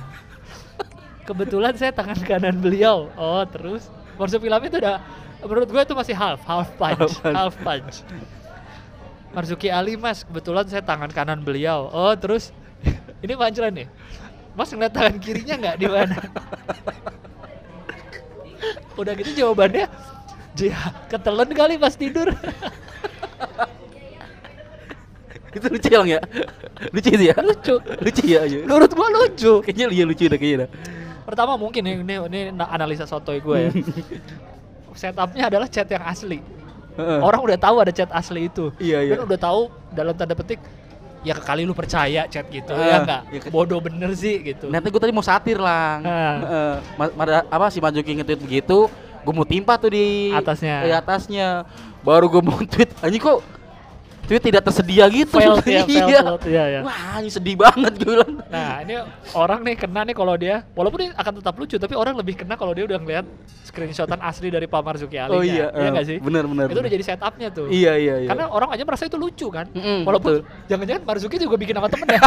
[1.23, 3.11] Kebetulan saya tangan kanan beliau.
[3.13, 5.03] Oh, terus Marsupilami itu udah
[5.47, 7.35] menurut gue itu masih half, half punch, Half punch.
[7.35, 7.97] half punch.
[9.31, 11.89] Marzuki Ali mas, kebetulan saya tangan kanan beliau.
[11.89, 12.51] Oh terus?
[13.21, 13.89] Ini panceran nih,
[14.53, 15.77] mas ngeliat tangan kirinya nggak?
[15.77, 16.17] Di mana?
[18.97, 19.87] udah gitu jawabannya
[20.57, 20.73] dia
[21.07, 22.33] ketelen kali pas tidur.
[25.53, 26.21] Itu lucu ya Lang, ya?
[26.93, 27.37] Lucu itu ya?
[27.41, 27.75] Lucu.
[27.81, 29.53] Lucu ya aja menurut gua lucu.
[29.65, 30.69] Kayaknya iya lucu dah kayaknya
[31.27, 33.71] pertama mungkin ini ini, ini na- analisa sotoy gue ya
[34.97, 36.41] setupnya adalah chat yang asli
[36.97, 37.21] Heeh.
[37.21, 39.13] orang udah tahu ada chat asli itu Iya, iya.
[39.15, 40.61] dan udah tahu dalam tanda petik
[41.21, 44.67] ya kekali lu percaya chat gitu Ah, ya enggak ya ke- bodoh bener sih gitu
[44.67, 46.01] Nanti gue tadi mau satir lang.
[46.01, 46.35] Ah.
[46.39, 46.75] Heeh.
[46.97, 48.87] Ma- ma- apa si Majuki nge-tweet begitu,
[49.21, 50.77] gue mau timpa tuh di Atasnya.
[50.81, 51.49] Di atasnya.
[52.01, 53.43] Baru gue mau tweet, anjing kok
[54.27, 55.33] tweet tidak tersedia gitu.
[55.33, 56.21] failed ya failed, Iya.
[56.21, 56.81] failed, iya, iya.
[56.83, 58.33] Wah, anjing sedih banget gue bilang.
[58.47, 58.95] Nah ini
[59.33, 62.55] orang nih kena nih kalau dia walaupun ini akan tetap lucu tapi orang lebih kena
[62.55, 63.27] kalau dia udah ngeliat
[63.63, 66.73] screenshotan asli dari Pak Marzuki Ali Oh iya, iya eh, nggak sih bener, bener, itu
[66.73, 66.83] bener.
[66.83, 68.29] udah jadi setupnya tuh Iya, iya, iya.
[68.29, 70.67] karena orang aja merasa itu lucu kan Mm-mm, walaupun betul.
[70.67, 72.21] jangan-jangan Marzuki juga bikin sama temennya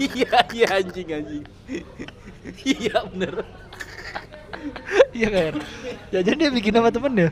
[0.00, 1.44] iya, iya anjing anjing.
[2.62, 3.34] iya bener.
[5.10, 5.54] iya kan
[6.10, 7.28] ya jadi dia bikin sama temennya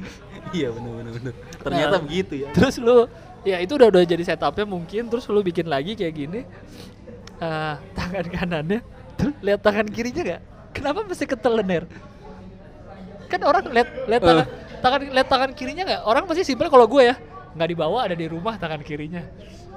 [0.50, 1.34] Iya bener bener bener.
[1.58, 2.02] Ternyata Nah.
[2.02, 2.48] begitu ya.
[2.52, 3.04] terus lu
[3.42, 6.40] ya itu udah udah jadi setupnya mungkin terus lu bikin lagi kayak gini
[7.38, 8.80] eh, tangan kanannya
[9.14, 11.84] terus lihat tangan kirinya nggak kenapa mesti ketelen Her?
[13.28, 14.48] kan orang lihat lihat tangan Eh.
[14.80, 17.16] tangan lihat tangan kirinya nggak orang pasti simpel kalau gue ya
[17.54, 19.22] nggak dibawa ada di rumah tangan kirinya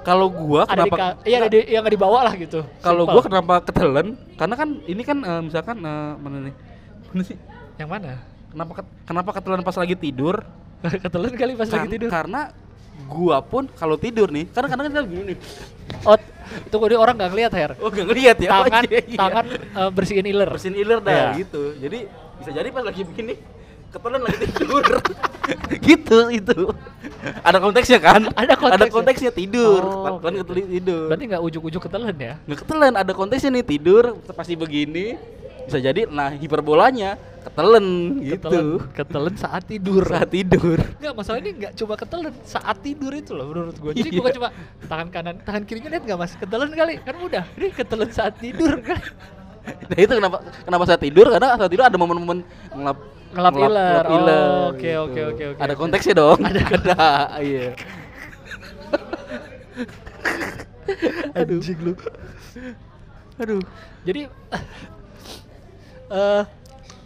[0.02, 3.62] Kalau gua ada kenapa iya ada di yang nggak dibawa lah gitu Kalau gua kenapa
[3.62, 4.18] ketelen?
[4.34, 6.54] Karena kan ini kan eh, misalkan eh, mana nih?
[7.06, 7.38] Mana sih?
[7.78, 8.18] yang mana
[8.50, 10.42] Kenapa kenapa ketelen pas lagi tidur?
[11.04, 12.40] ketelen kali pas lagi tidur Karena
[13.08, 15.38] gua pun kalau tidur nih, karena kadang kan gini nih.
[16.04, 16.16] oh
[16.52, 18.50] itu gue orang nggak ngeliat Her Oh, gak ngeliat ya.
[18.50, 19.18] tangan Iya, iya.
[19.18, 21.40] tangan eh, bersihin iler bersihin iler dah Iya.
[21.40, 21.62] gitu.
[21.80, 21.98] Jadi
[22.36, 23.34] bisa jadi pas lagi begini
[23.92, 24.84] ketelen lagi tidur.
[25.88, 26.58] gitu itu.
[27.40, 28.22] Ada konteksnya kan?
[28.32, 28.84] Ada konteksnya.
[28.84, 29.80] Ada konteksnya tidur.
[29.80, 31.04] Oh, Ketelen oke, ketelen tidur.
[31.08, 35.16] berarti nggak ujuk-ujuk ketelen ya Nggak ketelen, ada konteksnya nih tidur pasti begini.
[35.62, 37.86] Bisa jadi nah hiperbolanya ketelen
[38.22, 38.38] gitu.
[38.38, 40.78] ketelen ketelen saat tidur Saat tidur.
[40.78, 43.92] Nggak, masalah ini nggak cuma ketelen saat tidur itu loh menurut gue.
[43.98, 44.18] Jadi Iya.
[44.22, 44.48] bukan cuma
[44.86, 46.32] tangan kanan, tangan kirinya lihat nggak mas?
[46.38, 47.44] Ketelen kali, kan mudah.
[47.58, 49.00] Ini ketelen saat tidur kan?
[49.62, 52.42] Nah itu kenapa kenapa saat tidur karena saat tidur ada momen-momen
[52.74, 52.98] ngelap
[53.32, 54.04] Ngelap iler.
[54.04, 55.00] Oh, oke, gitu.
[55.08, 56.36] oke, oke, oke, Ada konteksnya dong.
[56.44, 56.60] Ada.
[56.76, 57.40] Ada.
[57.40, 57.72] Iya.
[61.40, 61.60] Aduh.
[63.40, 63.62] Aduh.
[64.04, 64.28] Jadi
[66.12, 66.42] eh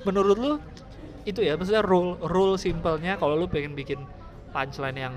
[0.07, 0.53] menurut lu
[1.27, 3.99] itu ya maksudnya rule rule simpelnya kalau lu pengen bikin
[4.55, 5.15] punchline yang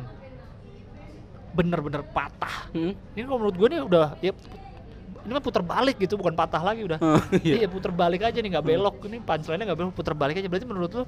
[1.53, 2.69] bener-bener patah.
[2.73, 2.93] Hmm?
[3.13, 4.33] Ini kalau menurut gue nih udah ya
[5.21, 6.97] ini mah puter balik gitu bukan patah lagi udah.
[6.97, 7.67] Oh, Iya iya.
[7.67, 10.91] puter balik aja nih nggak belok ini punchline-nya nggak belok puter balik aja berarti menurut
[10.91, 11.03] lu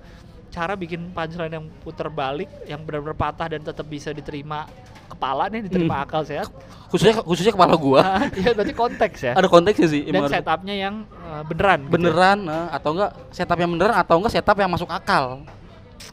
[0.47, 4.67] cara bikin punchline yang puter balik yang benar-benar patah dan tetap bisa diterima
[5.07, 6.05] kepala nih diterima Hmm.
[6.05, 6.47] akal sehat
[6.87, 8.03] Khususnya khususnya kepala gua.
[8.11, 10.01] Ah, iya berarti konteks ya ada konteksnya sih.
[10.05, 14.33] dan setupnya yang eh, beneran gitu beneran eh, atau enggak setup yang beneran atau enggak
[14.33, 15.39] setup yang masuk akal.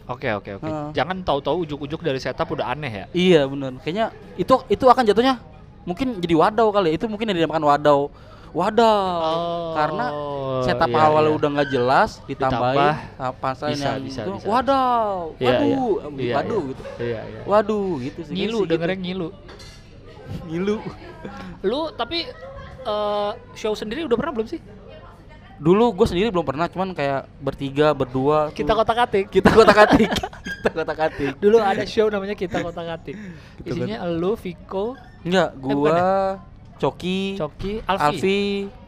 [0.04, 0.88] oke oke oke Ah.
[0.92, 3.72] jangan tahu-tahu ujuk-ujuk dari setup udah aneh ya Iya bener.
[3.78, 4.06] Kayaknya
[4.36, 5.34] itu itu akan jatuhnya
[5.88, 6.92] mungkin jadi wadau kali.
[6.92, 7.00] ya.
[7.00, 8.00] Itu mungkin yang dinamakan wadau.
[8.48, 9.00] Wadau.
[9.20, 10.06] Oh, Karena
[10.64, 11.38] setup iya, awalnya iya.
[11.38, 14.46] udah nggak jelas ditambahin Ditambah, punchline bisa, yang bisa, itu, bisa.
[14.48, 15.12] wadaw.
[15.36, 15.52] Iya, iya.
[15.52, 16.68] Waduh, Iya, waduh iya.
[16.72, 16.82] gitu.
[16.98, 18.32] iya iya Waduh gitu sih.
[18.32, 19.38] ngilu sih dengernya ngilu gitu.
[20.48, 20.76] ngilu.
[21.64, 22.18] lu tapi
[22.84, 24.60] eh, show sendiri udah pernah belum sih
[25.58, 28.50] Dulu gue sendiri belum pernah, cuman kayak bertiga, berdua.
[28.50, 30.10] kita tuh- kotak atik kita kotak atik.
[30.58, 31.32] kita kotak atik.
[31.38, 33.14] dulu ada show namanya kita kotak atik
[33.58, 33.86] Gitu kan.
[33.86, 35.98] isinya lu Viko Enggak, bukan gua
[36.76, 38.40] Coki, Coki Alfi, Alfi,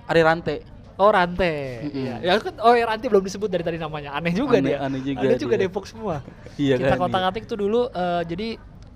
[0.05, 0.57] Ari Rante.
[0.97, 1.95] oh Rante Mm-mm.
[1.97, 4.79] iya ya kan oh ya Rante belum disebut dari tadi namanya aneh juga Aneh- dia
[4.81, 5.65] aneh juga Ada juga dia.
[5.65, 6.23] Depok semua
[6.55, 7.31] Iya kita kan, kotak iya.
[7.31, 8.49] atik tuh dulu eh, jadi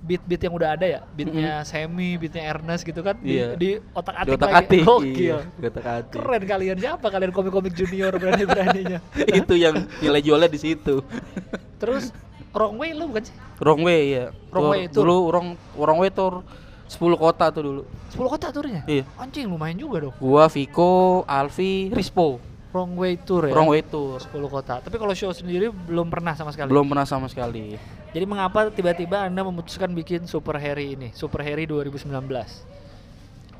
[0.04, 3.56] beat-beat yang udah ada ya beatnya Semi beatnya Ernest gitu kan di, Iya.
[3.56, 4.80] di otak atik Di otak lagi atik.
[4.84, 5.16] Gokil.
[5.16, 6.12] Iya, di otak atik.
[6.12, 8.98] keren kalian siapa kalian komik-komik junior berani-beraninya
[9.40, 11.00] itu yang nilai jualnya di situ.
[11.80, 12.12] terus
[12.52, 14.24] wrong way lu bukan sih Wrong way ya.
[14.50, 15.02] Wrong way tour.
[15.02, 16.44] Dulu wrong wrong way tour
[16.84, 17.82] 10 kota tuh dulu.
[18.12, 19.08] 10 kota turnya Iya.
[19.16, 22.38] anjing lumayan juga dong Gua Viko, Alfi, Rispo.
[22.74, 24.18] Wrong way tour ya Wrong way tour.
[24.18, 27.78] 10 kota tapi kalau show sendiri belum pernah sama sekali Belum pernah sama sekali.
[28.10, 31.10] Jadi mengapa tiba-tiba Anda memutuskan bikin Super Harry ini?
[31.18, 32.10] Super Harry 2019.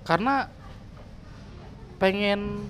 [0.07, 0.47] Karena
[1.99, 2.63] pengen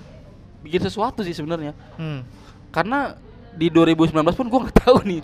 [0.65, 1.77] bikin sesuatu sih sebenarnya.
[2.01, 2.25] Hmm.
[2.73, 3.17] Karena
[3.53, 5.21] di 2019 pun gua nggak tahu nih.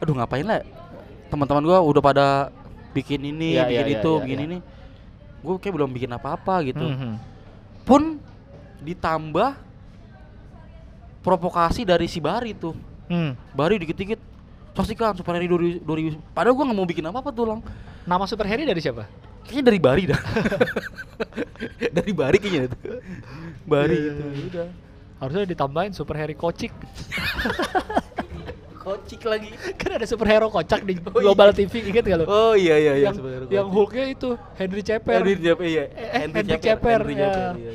[0.00, 0.64] Aduh ngapain lah?
[1.28, 2.26] Teman-teman gua udah pada
[2.96, 4.46] bikin ini, Iya, bikin iya, itu, iya, bikin iya.
[4.48, 4.58] ini.
[5.42, 6.84] Gue kayak belum bikin apa-apa gitu.
[6.88, 7.12] Mhm.
[7.84, 8.16] Pun
[8.80, 9.71] ditambah
[11.22, 12.74] provokasi dari si Bari tuh.
[13.06, 13.32] Hmm.
[13.52, 14.18] Bari dikit-dikit
[14.72, 16.18] saksikan Super Harry 2000 2000.
[16.30, 17.60] Padahal gua nggak mau bikin apa-apa tuh, Lang.
[18.02, 19.06] Nama Super Harry dari siapa?
[19.42, 20.20] Kayaknya dari Bari dah.
[21.96, 22.76] dari Bari kayaknya itu.
[23.62, 24.22] Bari Iya, itu.
[24.24, 24.68] iya, Udah.
[25.18, 26.74] Harusnya ditambahin super Harry kocik.
[28.82, 29.46] Kocik lagi.
[29.78, 32.26] kan ada superhero kocak di Oh, Global TV inget gak lo?
[32.26, 33.16] Oh iya iya iya yang
[33.46, 35.22] yang Hulknya itu Henry Ceper.
[35.22, 35.84] Henry Ceper iya.
[35.86, 37.30] Eh, Henry Ceper, Henry ya.
[37.30, 37.72] Ceper, iya.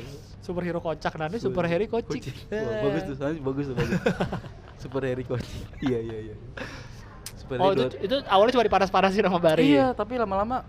[0.48, 2.24] Superhero kocak nah ini super Harry kocik.
[2.48, 4.00] Wah, bagus tuh, bagus tuh bagus.
[4.82, 5.66] Super Harry Kocik.
[5.82, 6.34] Iya iya iya.
[7.34, 9.74] Super Oh itu, itu awalnya cuma dipanas-panasin sama Bari.
[9.74, 10.62] Iya, tapi lama-lama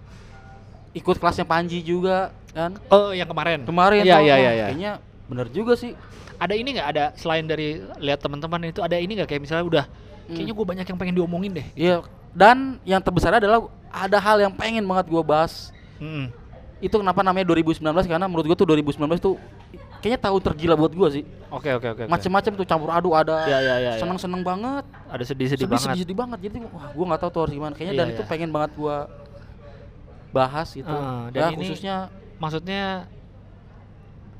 [0.97, 2.75] ikut kelasnya Panji juga kan.
[2.89, 3.63] Oh yang kemarin.
[3.69, 4.51] Kemarin Iya iya wah, iya.
[4.51, 4.65] iya.
[4.73, 4.91] Kayaknya
[5.29, 5.93] bener juga sih.
[6.41, 9.85] Ada ini nggak ada selain dari lihat teman-teman itu ada ini nggak kayak misalnya udah
[10.29, 10.37] Hmm.
[10.37, 11.67] kayaknya gue banyak yang pengen diomongin deh.
[11.73, 12.05] Iya,
[12.37, 15.73] dan yang terbesar adalah ada hal yang pengen banget gua bahas.
[15.97, 16.29] Mm-mm.
[16.77, 19.41] Itu kenapa namanya 2019 karena menurut gua tuh 2019 tuh
[19.99, 21.23] kayaknya tahun tergila buat gua sih.
[21.49, 22.03] Oke oke oke.
[22.05, 23.99] Macem-macem tuh campur aduk ada Iya, iya, iya, iya.
[23.99, 25.85] seneng-seneng banget, Ada sedih-sedih sedih banget.
[25.87, 26.39] sedih, sedih banget.
[26.45, 27.73] Jadi wah gua nggak tahu tuh harus gimana.
[27.73, 28.29] Kayaknya Iya, dan itu iya.
[28.29, 28.97] pengen banget gua
[30.29, 30.87] bahas gitu.
[30.87, 31.95] Ah, dan ya ini- khususnya
[32.39, 33.03] Maksudnya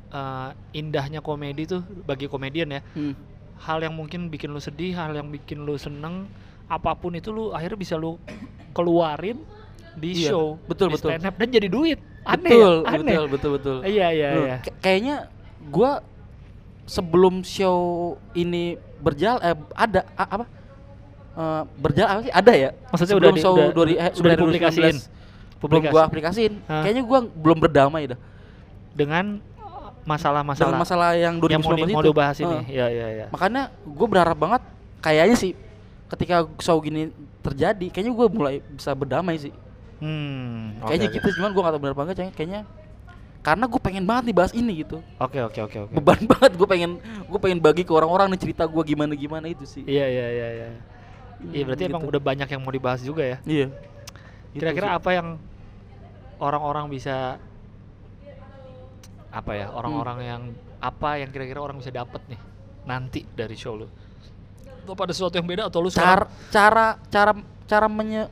[0.09, 2.81] eh, indahnya komedi tuh bagi komedian ya.
[2.95, 3.13] hmm,
[3.59, 6.31] Hal yang mungkin bikin lu sedih, hal yang bikin lu seneng,
[6.65, 8.15] apa pun itu lu akhirnya bisa lu
[8.71, 9.35] keluarin
[9.93, 11.11] di Iya, show, betul, di betul.
[11.11, 11.99] stand up dan jadi duit.
[12.23, 12.87] Aneh betul, ya?
[12.87, 13.03] Aneh.
[13.03, 13.77] betul, betul, betul.
[13.83, 14.55] Iya iya iya.
[14.79, 15.15] kayaknya
[15.61, 15.99] gua
[16.85, 17.77] sebelum show
[18.33, 20.45] ini berjalan eh, ada a- apa?
[21.31, 22.33] Eh, berjalan apa sih?
[22.33, 22.69] Ada ya?
[22.87, 24.95] Maksudnya sebelum udah di- show udah- dua, eh, udah sebelum dipublikasiin?
[24.97, 25.17] 2019,
[25.59, 26.53] Belum gua aplikasiin.
[26.65, 26.81] Hah?
[26.81, 28.19] Kayaknya gua belum berdamai dah.
[28.91, 29.25] Dengan
[30.01, 32.57] masalah-masalah Dengan masalah yang 2019 yang mau, di, mau dibahas ini.
[32.67, 33.25] Iya iya iya.
[33.29, 34.61] Makanya gue berharap banget
[34.99, 35.51] kayaknya sih
[36.09, 39.53] ketika show gini terjadi, kayaknya gue mulai bisa berdamai sih.
[39.99, 40.79] Hmm.
[40.81, 41.15] kayaknya oke.
[41.19, 42.61] gitu, cuman gue gak tau benar apa enggak, kayaknya- kayaknya
[43.49, 45.01] karena gue pengen banget nih bahas ini gitu.
[45.17, 45.93] Oke oke oke oke.
[45.97, 49.65] Beban banget gue pengen gue pengen bagi ke orang-orang nih cerita gue gimana gimana itu
[49.65, 49.81] sih.
[49.89, 50.67] Iya iya iya iya.
[51.49, 51.97] Iya berarti gitu.
[51.97, 53.37] emang udah banyak yang mau dibahas juga ya.
[53.49, 53.73] Iya.
[54.53, 55.41] Kira-kira apa yang
[56.37, 57.41] orang-orang bisa
[59.33, 59.73] apa ya?
[59.73, 60.29] Orang-orang Hmm.
[60.29, 60.41] yang
[60.77, 62.37] apa yang kira-kira orang bisa dapat nih
[62.85, 63.89] nanti dari show lu?
[64.85, 67.33] Atau pada sesuatu yang beda atau lu cara cara cara
[67.65, 68.29] cara menye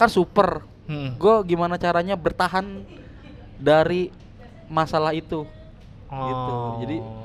[0.00, 0.64] kan super.
[0.88, 1.12] Hmm.
[1.20, 2.88] Gue gimana caranya bertahan
[3.64, 4.12] dari
[4.68, 5.48] masalah itu.
[6.12, 6.54] gitu.
[6.84, 7.22] Jadi, Oh.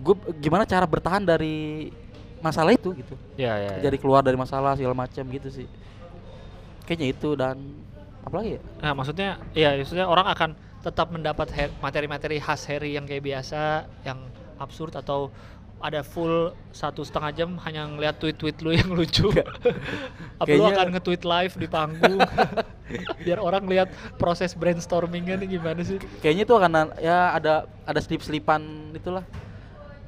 [0.00, 1.92] Gue gimana cara bertahan dari
[2.40, 3.14] masalah itu gitu.
[3.36, 3.76] ya ya.
[3.76, 3.84] ya.
[3.84, 5.68] Jadi keluar dari masalah segala macam gitu sih.
[6.88, 7.56] Kayaknya itu dan
[8.24, 8.60] apalagi ya?
[8.80, 10.50] Nah, maksudnya ya maksudnya orang akan
[10.80, 11.52] tetap mendapat
[11.84, 14.24] materi-materi khas Harry yang kayak biasa, yang
[14.56, 15.28] absurd atau
[15.80, 19.32] ada full satu setengah jam hanya ngeliat tweet-tweet lu yang lucu.
[20.40, 22.20] Apa lu akan nge-tweet live di panggung
[23.24, 23.88] biar orang lihat
[24.20, 25.96] proses brainstormingnya nih gimana sih?
[26.20, 26.70] Kayaknya itu akan
[27.00, 29.24] ya ada ada slip-slipan itulah.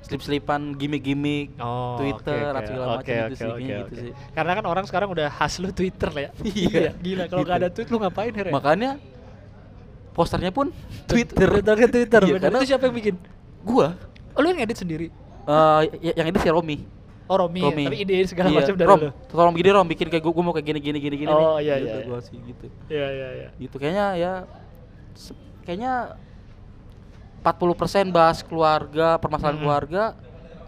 [0.03, 3.87] Slip-slipan gimmick-gimmick Oh, Twitter oke, atau segala macam gitu oke, sih, oke, kayaknya oke.
[3.89, 4.13] gitu sih.
[4.35, 6.31] Karena kan orang sekarang udah khas lu Twitter lah ya.
[6.53, 7.55] Iya, gila kalau gitu.
[7.57, 8.47] ada tweet lu ngapain Her?
[8.51, 8.53] ya?
[8.53, 8.91] Makanya
[10.13, 10.69] posternya pun
[11.09, 11.49] Twitter.
[11.49, 12.21] Twitter ke Twitter.
[12.29, 13.15] Iya, karena Itu siapa yang bikin?
[13.63, 13.95] gua
[14.33, 15.13] Oh, lu yang edit sendiri.
[15.45, 16.77] Eh, y- yang ini si Romi.
[17.25, 17.67] Oh, Romi, ya?
[17.67, 17.85] Romi.
[17.87, 19.11] tapi ide segala Iya, macam dari Rom, lu.
[19.27, 21.65] tolong gini Rom bikin kayak gua, gua mau kayak gini gini gini gini Oh, nih.
[21.65, 22.05] iya, Gitu, iya, iya.
[22.05, 22.67] gua sih gitu.
[22.87, 23.49] Iya, iya, iya.
[23.57, 24.33] Gitu kayaknya ya
[25.63, 25.93] kayaknya
[27.41, 27.67] 40%
[28.11, 29.65] bahas keluarga, permasalahan Mm-mm.
[29.65, 30.03] keluarga,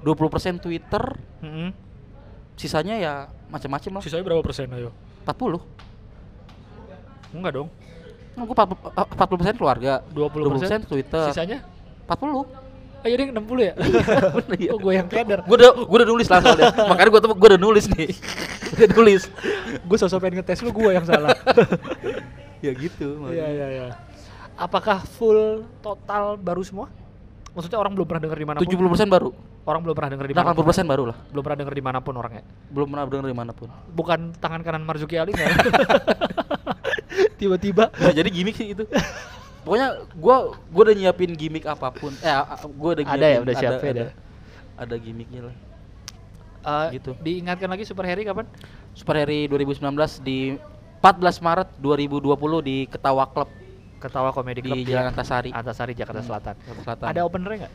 [0.00, 1.04] 20% Twitter,
[1.38, 1.70] Mm-mm.
[2.56, 3.14] sisanya ya
[3.46, 4.02] macam-macam lah.
[4.02, 4.90] Sisanya berapa persen ayo?
[5.22, 5.60] 40.
[7.30, 7.68] Enggak dong.
[8.34, 9.06] Nah, gua 40, eh,
[9.52, 11.24] 40% keluarga, 20%, 20% Twitter.
[11.28, 11.58] Sisanya?
[12.06, 12.46] 40.
[13.04, 13.74] Oh jadi 60 ya?
[14.56, 14.70] iya.
[14.72, 15.44] oh gue yang keder.
[15.44, 16.72] Gue udah gua udah nulis lah soalnya.
[16.72, 18.08] Makanya gue gue udah nulis nih.
[18.80, 19.22] udah nulis.
[19.84, 21.36] gue sosok pengen ngetes lu gue yang salah.
[22.64, 23.28] ya gitu.
[23.28, 23.86] Iya iya iya.
[24.56, 26.88] Apakah full total baru semua?
[27.52, 28.72] Maksudnya orang belum pernah denger di mana pun?
[28.72, 29.30] 70% baru.
[29.68, 30.64] Orang belum pernah denger di mana pun?
[30.64, 31.16] 80% baru lah.
[31.28, 32.42] Belum pernah denger di mana pun orangnya?
[32.72, 33.68] Belum pernah denger di mana pun.
[33.92, 35.48] Bukan tangan kanan Marzuki Ali nggak?
[37.36, 38.88] Tiba-tiba Nah, jadi gimmick sih itu.
[39.64, 40.36] Pokoknya gua
[40.68, 42.12] gua udah nyiapin gimmick apa pun.
[42.14, 42.32] Eh,
[42.74, 44.06] gua udah Ada nyiapin, ya, udah siap ya, ada, ada.
[44.78, 45.54] ada gimmicknya lah.
[46.64, 47.10] Eh, Gitu.
[47.18, 48.44] Diingatkan lagi Super Harry kapan?
[48.92, 49.84] Super Harry 2019
[50.20, 50.56] di
[51.00, 52.24] 14 Maret 2020
[52.60, 53.48] di Ketawa Club
[53.98, 55.48] Ketawa Comedy Club di Jalan Antasari.
[55.50, 56.54] Antasari Jakarta Hmm, Selatan.
[56.58, 57.06] Jakarta Selatan.
[57.08, 57.72] Ada opener nggak?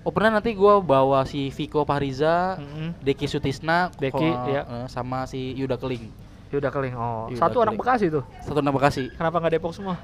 [0.00, 2.96] Opener nanti gua bawa si Viko Pahriza, Mm-mm.
[2.98, 4.62] Deki Sutisna, Deki, iya.
[4.64, 6.08] eh, sama si Yuda Keling.
[6.48, 6.94] Yuda Keling.
[6.96, 7.84] Oh, Yuda satu orang Keling.
[7.84, 8.24] Bekasi tuh.
[8.40, 9.12] Satu nama Bekasi.
[9.12, 10.00] Kenapa nggak Depok semua?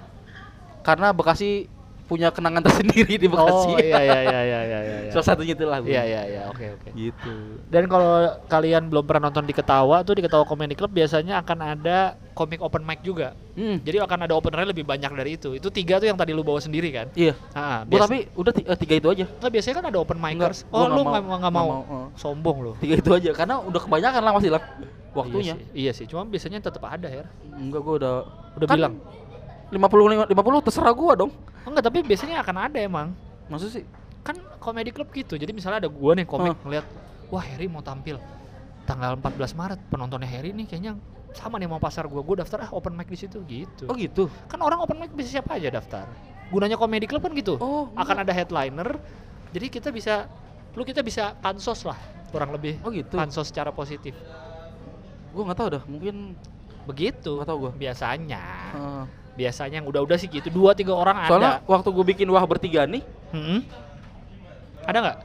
[0.84, 1.72] Karena Bekasi
[2.04, 3.72] punya kenangan tersendiri di Bekasi.
[3.72, 4.78] Oh iya iya iya iya iya
[5.08, 5.10] iya.
[5.10, 5.80] Salah satunya itulah.
[5.80, 5.88] Bu.
[5.88, 6.88] Iya iya iya oke oke.
[6.92, 7.32] Gitu.
[7.72, 8.12] Dan kalau
[8.44, 12.60] kalian belum pernah nonton di Ketawa tuh di Ketawa Comedy Club biasanya akan ada komik
[12.60, 13.32] open mic juga.
[13.56, 13.80] Hmm.
[13.80, 15.56] Jadi akan ada openernya lebih banyak dari itu.
[15.56, 17.08] Itu tiga tuh yang tadi lu bawa sendiri kan?
[17.16, 17.32] Iya.
[17.56, 19.24] Ah, Gua biasa- tapi udah ti- eh, tiga itu aja.
[19.24, 20.58] Nggak, biasanya kan ada open micers.
[20.60, 21.36] Nggak, oh lu nggak mau.
[21.40, 21.68] nggak mau?
[21.72, 22.06] Eh.
[22.20, 22.72] Sombong lu.
[22.84, 24.60] Tiga itu aja karena udah kebanyakan lah masih lah
[25.16, 25.40] waktunya.
[25.40, 26.04] Iya sih, iya sih.
[26.04, 27.24] Cuma biasanya tetap ada ya.
[27.56, 28.14] Enggak gua udah
[28.54, 28.94] Udah Kan bilang.
[29.74, 31.30] 50 50 terserah gua dong.
[31.64, 33.10] Oh, enggak, tapi biasanya akan ada emang.
[33.46, 33.84] Maksud sih?
[34.24, 36.88] kan komedi club gitu jadi misalnya ada gua nih komik ngeliat
[37.28, 38.16] wah Harry mau tampil
[38.84, 40.96] tanggal 14 Maret penontonnya Harry nih kayaknya
[41.36, 44.32] sama nih mau pasar gua gua daftar ah open mic di situ gitu Oh gitu.
[44.48, 46.08] kan orang open mic bisa siapa aja daftar
[46.48, 48.96] gunanya komedi club kan gitu Oh, akan ada headliner
[49.52, 50.24] jadi kita bisa
[50.72, 52.00] lu kita bisa pansos lah
[52.32, 53.20] kurang lebih Oh gitu.
[53.20, 54.16] pansos secara positif
[55.36, 56.32] Gua nggak tahu dah, mungkin
[56.88, 57.72] begitu nggak tahu gua.
[57.76, 58.40] biasanya
[58.72, 59.04] Heeh.
[59.34, 62.84] Biasanya yang udah-udah sih gitu dua tiga orang Soalnya ada waktu gue bikin wah bertiga
[62.84, 63.66] nih, Mm-mm.
[64.82, 65.16] ada nggak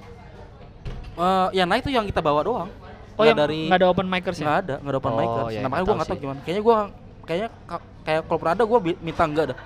[1.16, 2.70] eh yang naik tuh yang kita bawa doang.
[2.70, 2.72] oh
[3.18, 5.36] Nggak yang dari nggak ada open micers ya nggak ada, nggak ada open Oh, micers.
[5.36, 6.24] Nah, makanya nggak gue nggak tahu sih.
[6.24, 6.39] gimana.
[6.41, 6.76] Kayaknya gue
[7.22, 9.57] kayaknya ka- kayak kalau pernah ada gue minta enggak dah.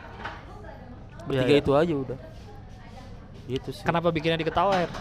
[1.23, 1.61] Bertiga Iya, iya.
[1.61, 2.17] itu aja udah.
[3.45, 3.83] Gitu sih.
[3.83, 4.91] kenapa bikinnya di ketawa Her?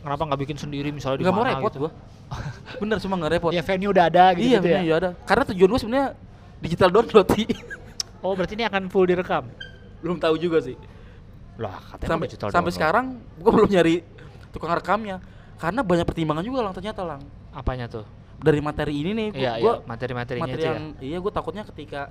[0.00, 1.92] kenapa nggak bikin sendiri misalnya di Nggak mau repot gitu gue.
[2.80, 3.50] Bener semua nggak repot.
[3.50, 5.10] ya venue udah ada gitu, iya, gitu ya iya ada.
[5.22, 6.08] Karena tujuan gue sebenarnya
[6.58, 7.46] digital download sih.
[8.24, 9.44] oh berarti ini akan full direkam?
[10.00, 10.74] Belum tahu juga sih.
[11.54, 13.06] lah katanya sampai sampai sekarang
[13.36, 14.02] gue belum nyari
[14.50, 15.22] tukang rekamnya.
[15.54, 17.22] Karena banyak pertimbangan juga lang ternyata lang.
[17.52, 18.02] Apanya tuh?
[18.36, 20.72] Dari materi ini nih gua, iya gua iya materi-materinya materi itu ya?
[20.74, 22.02] yang iya gue takutnya ketika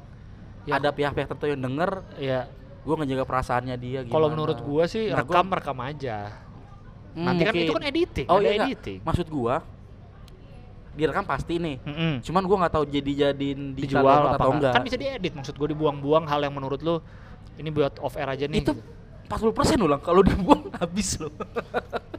[0.64, 0.80] Ya.
[0.80, 2.47] ada pihak-pihak tertentu yang denger Iya,
[2.80, 6.18] gue ngejaga perasaannya dia kalau menurut gua sih Nah, gua- rekam rekam aja.
[7.11, 8.99] Hmm, Nanti kan itu kan editing, oh ada iya editing.
[9.03, 9.59] maksud gua
[10.94, 12.14] direkam pasti nih Mm-mm.
[12.22, 14.74] cuman gua nggak tahu jadi jadiin Dijual apa atau enggak?
[14.74, 17.02] Kan bisa diedit maksud gua dibuang-buang hal yang menurut lu
[17.56, 18.60] ini buat off air aja nih.
[18.60, 18.82] itu gitu.
[19.26, 21.34] 40% loh lang kalau dibuang habis loh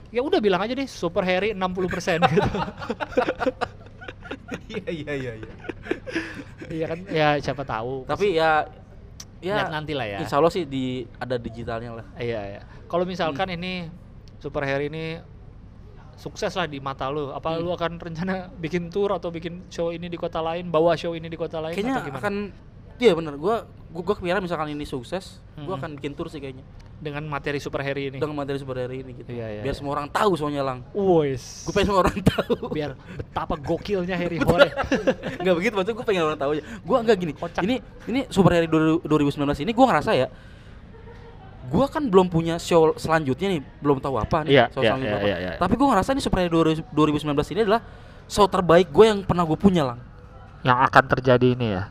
[0.08, 1.60] Ya udah bilang aja deh Super Harry 60%
[2.24, 2.50] gitu.
[4.68, 5.52] iya iya iya iya
[6.68, 6.98] iya kan?
[7.06, 8.02] Ya siapa tahu.
[8.04, 8.66] tapi ya
[9.38, 10.18] Lihat ya nanti lah ya.
[10.18, 12.60] insya Allah sih di ada digitalnya lah Iya, iya.
[12.86, 13.56] Kalau misalkan Hmm.
[13.56, 13.72] ini
[14.36, 15.20] Super Harry ini
[16.16, 17.60] sukses lah di mata lu, apa Hmm.
[17.60, 21.26] lu akan rencana bikin tour atau bikin show ini di kota lain, bawa show ini
[21.26, 22.20] di kota lain kayaknya atau gimana?
[22.20, 22.34] akan
[22.96, 23.56] iya bener gua
[23.88, 25.78] gua, gua kepikiran misalkan ini sukses gua Mhm.
[25.78, 26.62] akan bikin tour sih kayaknya
[26.96, 28.16] dengan materi Super Harry ini.
[28.16, 29.76] dengan materi super hari ini gitu Iya, iya, biar iya.
[29.76, 31.34] semua orang tahu soalnya lang Woi.
[31.36, 34.70] gue pengen semua orang tahu biar betapa gokilnya Harry Hore.
[35.42, 37.60] nggak begitu maksud gue pengen orang tahu aja gue enggak gini Kocak.
[37.60, 39.04] ini ini super hari 2019
[39.58, 40.28] ini gue ngerasa ya
[41.64, 45.10] gue kan belum punya show selanjutnya nih belum tahu apa nih Iya, show iya, selanjutnya
[45.10, 45.28] iya, apa.
[45.28, 45.50] iya, iya.
[45.56, 47.80] tapi gue ngerasa nih super hari 2019 ini adalah
[48.24, 50.00] show terbaik gue yang pernah gue punya lang
[50.60, 51.84] yang akan terjadi ini ya.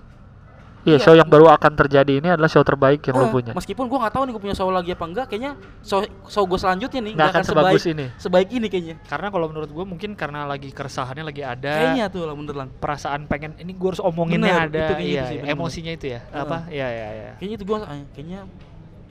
[0.83, 0.97] Iya, Iya.
[0.99, 3.51] show yang baru akan terjadi ini adalah show terbaik yang lu Eh, punya.
[3.51, 6.57] meskipun gue nggak tahu nih gue punya show lagi apa enggak kayaknya show show gue
[6.57, 8.05] selanjutnya nih Nggak akan sebaik sebagus ini.
[8.17, 11.71] sebaik ini kayaknya Karena kalau menurut gue mungkin karena lagi keresahannya lagi ada.
[11.71, 15.07] kayaknya tuh lah bener lang perasaan pengen ini gue harus omonginnya Bener, ada itu kayaknya
[15.07, 15.55] iya, itu sih, iya, bener-bener.
[15.55, 16.41] emosinya itu ya Heeh.
[16.41, 17.77] apa iya iya iya kayaknya itu gue
[18.11, 18.39] kayaknya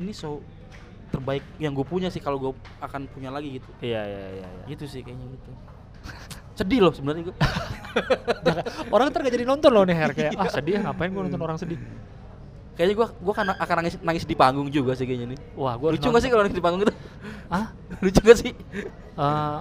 [0.01, 0.41] ini show
[1.13, 3.69] terbaik yang gue punya sih kalau gue akan punya lagi gitu.
[3.85, 4.65] Iya iya iya, iya.
[4.73, 5.51] gitu sih kayaknya gitu.
[6.59, 7.37] Sedih loh sebenarnya gue
[8.95, 10.11] orang ntar gak jadi nonton loh nih Her.
[10.17, 11.77] Kayak ah sedih ngapain gue nonton orang sedih?
[12.73, 15.39] Kayaknya gue gue kan akan nangis nangis di panggung juga sih kayaknya nih.
[15.57, 16.95] Wah gue lucu gak sih kalau nangis di panggung itu
[17.53, 17.73] ah
[18.05, 18.53] lucu gak sih?
[18.53, 19.59] Eh,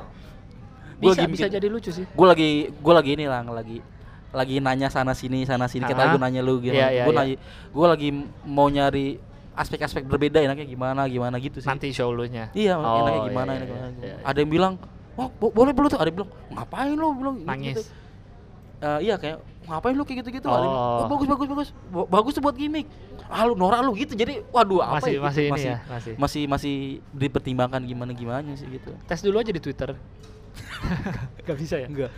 [1.01, 2.05] Gua bisa lagi bisa jadi lucu sih.
[2.07, 3.83] Gue lagi gue lagi ini lah lagi
[4.31, 5.83] lagi nanya sana sini sana sini.
[5.83, 6.15] Ah.
[6.15, 7.19] gue nanya lu gitu Iya, iya, gue iya.
[7.19, 7.35] nanya
[7.67, 8.09] gue lagi
[8.47, 9.19] mau nyari
[9.51, 11.67] aspek-aspek berbeda enaknya gimana gimana gitu sih.
[11.67, 12.47] Nanti show lu nya.
[12.51, 13.87] Iya Oh, enaknya gimana iya, enaknya iya, gimana.
[13.99, 14.15] iya, iya.
[14.23, 14.73] ada yang bilang
[15.13, 15.97] oh bo- boleh boleh tuh?
[15.97, 17.07] Ada yang bilang ngapain lo?
[17.11, 17.75] Bilang gitu, nangis.
[17.77, 17.91] Gitu.
[18.81, 20.47] Eh, iya kayak ngapain lu kayak gitu-gitu.
[20.47, 20.97] Ada yang bilang, Oh.
[20.97, 21.07] oh.
[21.07, 21.69] bagus bagus bagus.
[21.87, 22.87] Ba- bagus tuh buat gimmick.
[23.27, 24.13] Ah lu norak lu gitu.
[24.13, 25.21] Jadi waduh apa masih ya?
[25.21, 26.13] masih ini masih, ya masih.
[26.15, 26.75] masih masih
[27.11, 28.91] dipertimbangkan gimana gimana sih gitu.
[29.03, 29.93] Tes dulu aja di Twitter.
[31.45, 31.87] Gak bisa ya?
[31.87, 32.11] Enggak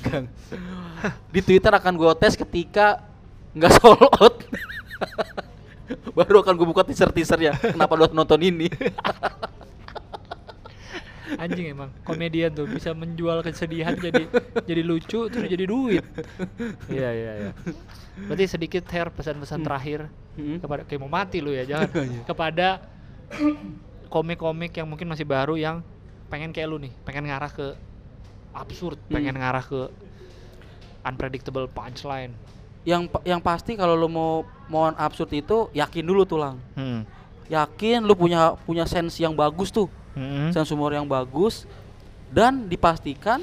[0.00, 0.26] enggak
[1.28, 2.98] di Twitter akan gue tes ketika
[3.50, 4.36] nggak sold out
[6.16, 8.68] baru akan gue buka teaser teasernya kenapa lu harus nonton ini
[11.38, 14.26] anjing emang komedian tuh bisa menjual kesedihan jadi
[14.66, 16.02] jadi lucu terus jadi duit
[16.90, 17.52] iya iya iya
[18.26, 19.66] berarti sedikit Her pesan-pesan Hmm.
[19.66, 20.58] terakhir Hmm.
[20.58, 22.22] kepada kayak mau mati lu ya jangan Iya.
[22.24, 22.68] kepada
[24.06, 25.86] komik-komik yang mungkin masih baru yang
[26.26, 27.78] pengen kayak lu nih pengen ngarah ke
[28.50, 29.14] absurd Hmm.
[29.14, 29.80] pengen ngarah ke
[31.00, 32.34] unpredictable punchline
[32.82, 34.32] yang yang pasti kalau lu mau
[34.66, 37.00] mau absurd itu yakin dulu tuh lang hmm.
[37.46, 40.50] yakin lu punya punya sense yang bagus tuh Hmm.
[40.50, 41.70] sense humor yang bagus
[42.28, 43.38] dan dipastikan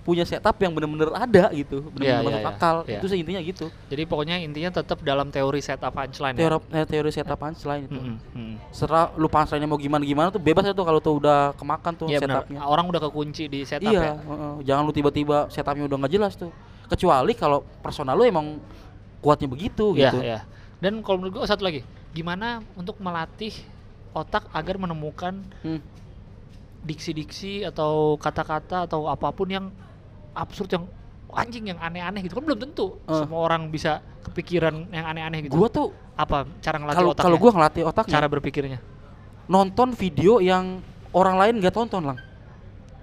[0.00, 2.48] punya setup yang bener-bener ada gitu bener-bener Iya, iya, masuk iya.
[2.48, 2.94] akal Iya.
[2.94, 6.72] itu sih intinya gitu jadi pokoknya intinya tetap dalam teori setup punchline teori ya?
[6.72, 8.54] eh, teori setup punchline itu Hmm, hmm.
[8.70, 12.16] serah lu punchline mau gimana gimana tuh bebas itu kalau tuh udah kemakan tuh Iya
[12.18, 12.32] benar.
[12.40, 14.14] setupnya Orang udah kekunci di setup iya ya.
[14.16, 14.54] heeh.
[14.64, 16.48] jangan lu tiba-tiba setupnya udah nggak jelas tuh
[16.86, 18.58] kecuali kalau personal lu emang
[19.18, 20.40] kuatnya begitu Iya, gitu iya.
[20.76, 21.80] Dan kalau menurut gua satu lagi,
[22.12, 23.52] gimana untuk melatih
[24.12, 25.80] otak agar menemukan Hmm.
[26.82, 29.66] diksi-diksi atau kata-kata atau apa pun yang
[30.32, 30.84] absurd yang
[31.34, 33.18] anjing yang aneh-aneh gitu kan belum tentu Eh.
[33.18, 35.52] semua orang bisa kepikiran yang aneh-aneh gitu.
[35.52, 37.24] gua tuh apa cara ngelatih otaknya?
[37.26, 38.78] kalau gua ngelatih otaknya cara berpikirnya.
[39.46, 40.80] nonton video yang
[41.10, 42.18] orang lain nggak tonton lang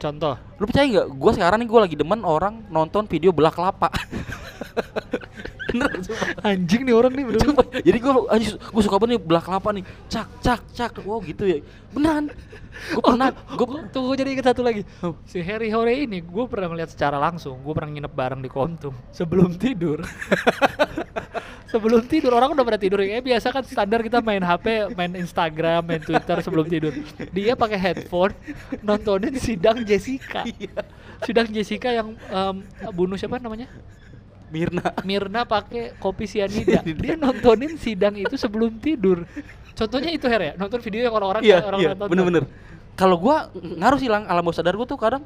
[0.03, 0.35] Contoh.
[0.59, 3.87] lu percaya nggak gue sekarang nih gue lagi demen orang nonton video belah kelapa
[5.73, 6.27] bener sumpah.
[6.53, 7.39] Anjing nih orang nih bener.
[7.41, 7.65] Sumpah.
[7.81, 8.11] jadi gue
[8.53, 11.57] gue suka banget nih belah kelapa nih cak cak cak wow gitu ya
[11.89, 12.29] beneran
[12.73, 14.81] gue pernah gue Gue tunggu jadi ingat satu lagi.
[15.25, 17.57] Si Harry Hore ini gue pernah melihat secara langsung.
[17.61, 20.03] Gue pernah nginep bareng di Kontum sebelum tidur.
[21.73, 25.81] sebelum tidur orang udah pada tidur ya biasa kan standar kita main HP, main Instagram,
[25.81, 26.93] main Twitter sebelum tidur.
[27.33, 28.33] Dia pakai headphone
[28.85, 30.45] nontonin sidang Jessica.
[31.25, 32.55] Sidang Jessica yang em,
[32.93, 33.65] bunuh siapa namanya?
[34.53, 36.85] Mirna Mirna pakai kopi sianida.
[36.85, 39.25] Dia nontonin sidang itu sebelum tidur.
[39.73, 42.45] Contohnya itu Her ya, nonton video yang orang-orang iya orang iya bener-bener
[42.93, 43.35] kalau gue
[43.73, 45.25] ngaruh sih lang alam bawah sadar gue tuh kadang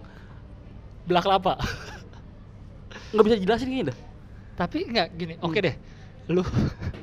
[1.04, 1.60] Belah kelapa.
[3.10, 3.98] nggak bisa jelasin gini dah
[4.56, 5.46] Tapi enggak gini, Hmm.
[5.46, 5.76] oke deh.
[6.28, 6.42] Lu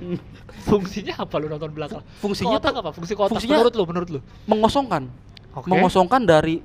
[0.67, 2.03] fungsinya apa lu nonton belakang?
[2.19, 2.91] Fungsinya kotak tuh- apa?
[2.91, 4.21] Fungsi kotak fungsinya- menurut lu, menurut lu?
[4.45, 5.03] mengosongkan
[5.53, 5.69] Oke.
[5.69, 6.65] mengosongkan dari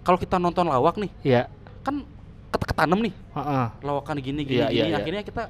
[0.00, 1.42] kalau kita nonton lawak nih Iya.
[1.82, 2.06] kan
[2.52, 3.66] ket ketanam nih Heeh.
[3.80, 4.96] lawakan gini gini Iya, gini iya, iya.
[5.00, 5.42] akhirnya kita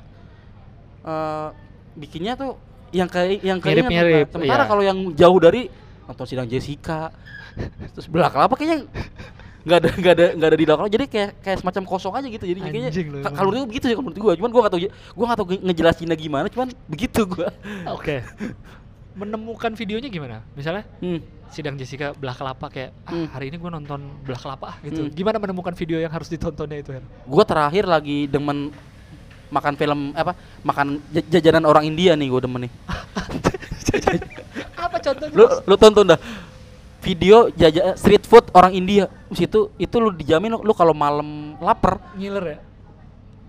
[1.03, 1.49] eh
[1.93, 2.57] bikinnya tuh
[2.93, 4.69] yang kayak yang kayak Mirip-mirip, sementara iya.
[4.69, 5.67] kalau yang jauh dari
[6.05, 7.11] nonton sidang Jessica
[7.93, 8.87] terus belak apa kayaknya
[9.63, 12.45] nggak ada nggak ada nggak ada di belakang jadi kayak kayak semacam kosong aja gitu
[12.45, 12.91] jadi kayaknya
[13.31, 14.81] kalau itu begitu sih kalau menurut gua cuman gua nggak tahu
[15.15, 17.49] gua nggak tahu nge- ngejelasinnya gimana cuman begitu gua
[17.89, 18.21] Oke.
[19.13, 20.41] Menemukan videonya gimana?
[20.57, 21.51] Misalnya hmm.
[21.53, 23.29] sidang Jessica belah kelapa kayak ah Hmm.
[23.29, 25.05] hari ini gue nonton belah kelapa ah gitu.
[25.07, 25.13] Hmm.
[25.13, 26.91] Gimana menemukan video yang harus ditontonnya itu
[27.29, 28.73] gua terakhir lagi demen
[29.53, 30.33] makan film apa
[30.65, 30.97] makan
[31.29, 32.73] jajanan orang India nih gua demen nih
[34.89, 35.37] apa contohnya?
[35.37, 36.21] lu lu tonton dah
[37.05, 42.01] video jajan street food orang India situ itu lu dijamin lu, lu kalau malam lapar
[42.17, 42.59] ngiler ya?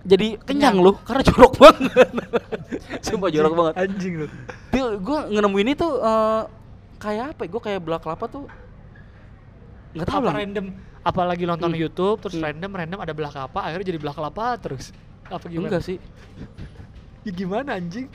[0.04, 2.12] Jadi kenyang lu karena jorok banget
[2.99, 4.28] sumpah jorok banget Anjing lu.
[4.70, 6.41] Dia, gua nemuin itu eh,
[6.97, 7.49] kayak apa ya?
[7.49, 8.43] gua kayak belah kelapa tuh
[9.93, 10.66] nggak tahu apa lah random
[11.01, 11.80] apalagi nonton Hmm.
[11.80, 12.45] YouTube terus Hmm.
[12.45, 14.91] random random ada belah kelapa akhirnya jadi belah kelapa terus
[15.26, 15.70] apa gimana?
[15.72, 15.97] enggak sih
[17.24, 18.12] Ya gimana anjing?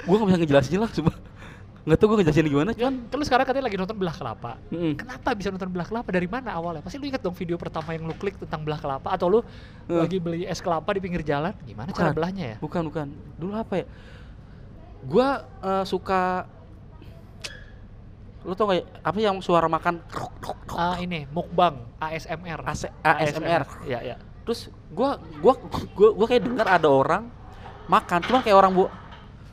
[0.00, 1.16] gua nggak bisa ngejelasin lah sumpah
[1.84, 4.56] nggak tahu gua ngejelasin gimana cuman Kan lu sekarang katanya lagi nonton belah kelapa.
[4.68, 6.80] mm, Kenapa bisa nonton belah kelapa dari mana awalnya?
[6.80, 9.40] Pasti lu inget dong video pertama yang lu klik tentang belah kelapa atau lu
[9.84, 10.00] Hmm.
[10.00, 11.52] lagi beli es kelapa di pinggir jalan?
[11.62, 12.16] Gimana cara Bukan.
[12.16, 12.56] belahnya ya?
[12.58, 13.06] bukan bukan
[13.36, 13.86] dulu apa ya
[15.04, 15.28] gua
[15.60, 16.48] eh, suka
[18.40, 20.00] lu tau gak ya, apa yang suara makan
[20.70, 22.60] Ah ini mukbang ASMR.
[22.62, 24.16] AC ASMR Iya iya.
[24.42, 25.56] terus gua gua
[25.92, 27.28] gua gua kayak dengar ada orang
[27.84, 28.84] makan cuma kayak orang bu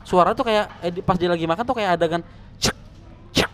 [0.02, 2.20] suara tuh kayak eh, pas dia lagi makan tuh kayak ada kan
[2.58, 2.76] cek
[3.32, 3.50] cek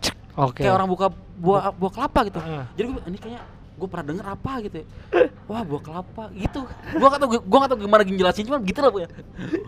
[0.00, 0.62] cek Oke.
[0.62, 1.10] kayak orang buka
[1.40, 2.64] buah buah kelapa gitu Heeh.
[2.78, 3.42] jadi gua ini kayaknya
[3.80, 4.86] gua pernah denger apa gitu ya
[5.48, 6.60] wah buah kelapa gitu
[7.00, 9.10] gua nggak tahu gua nggak tahu gimana ngejelasin cuma gitu lah pokoknya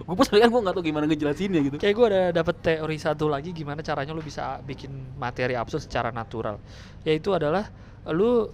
[0.04, 3.24] gua pas lihat gua nggak tahu gimana ngejelasinnya gitu Kayak gue ada dapet teori satu
[3.26, 6.60] lagi gimana caranya lu bisa bikin materi absurd secara natural.
[7.02, 7.66] Yaitu adalah
[8.12, 8.46] lu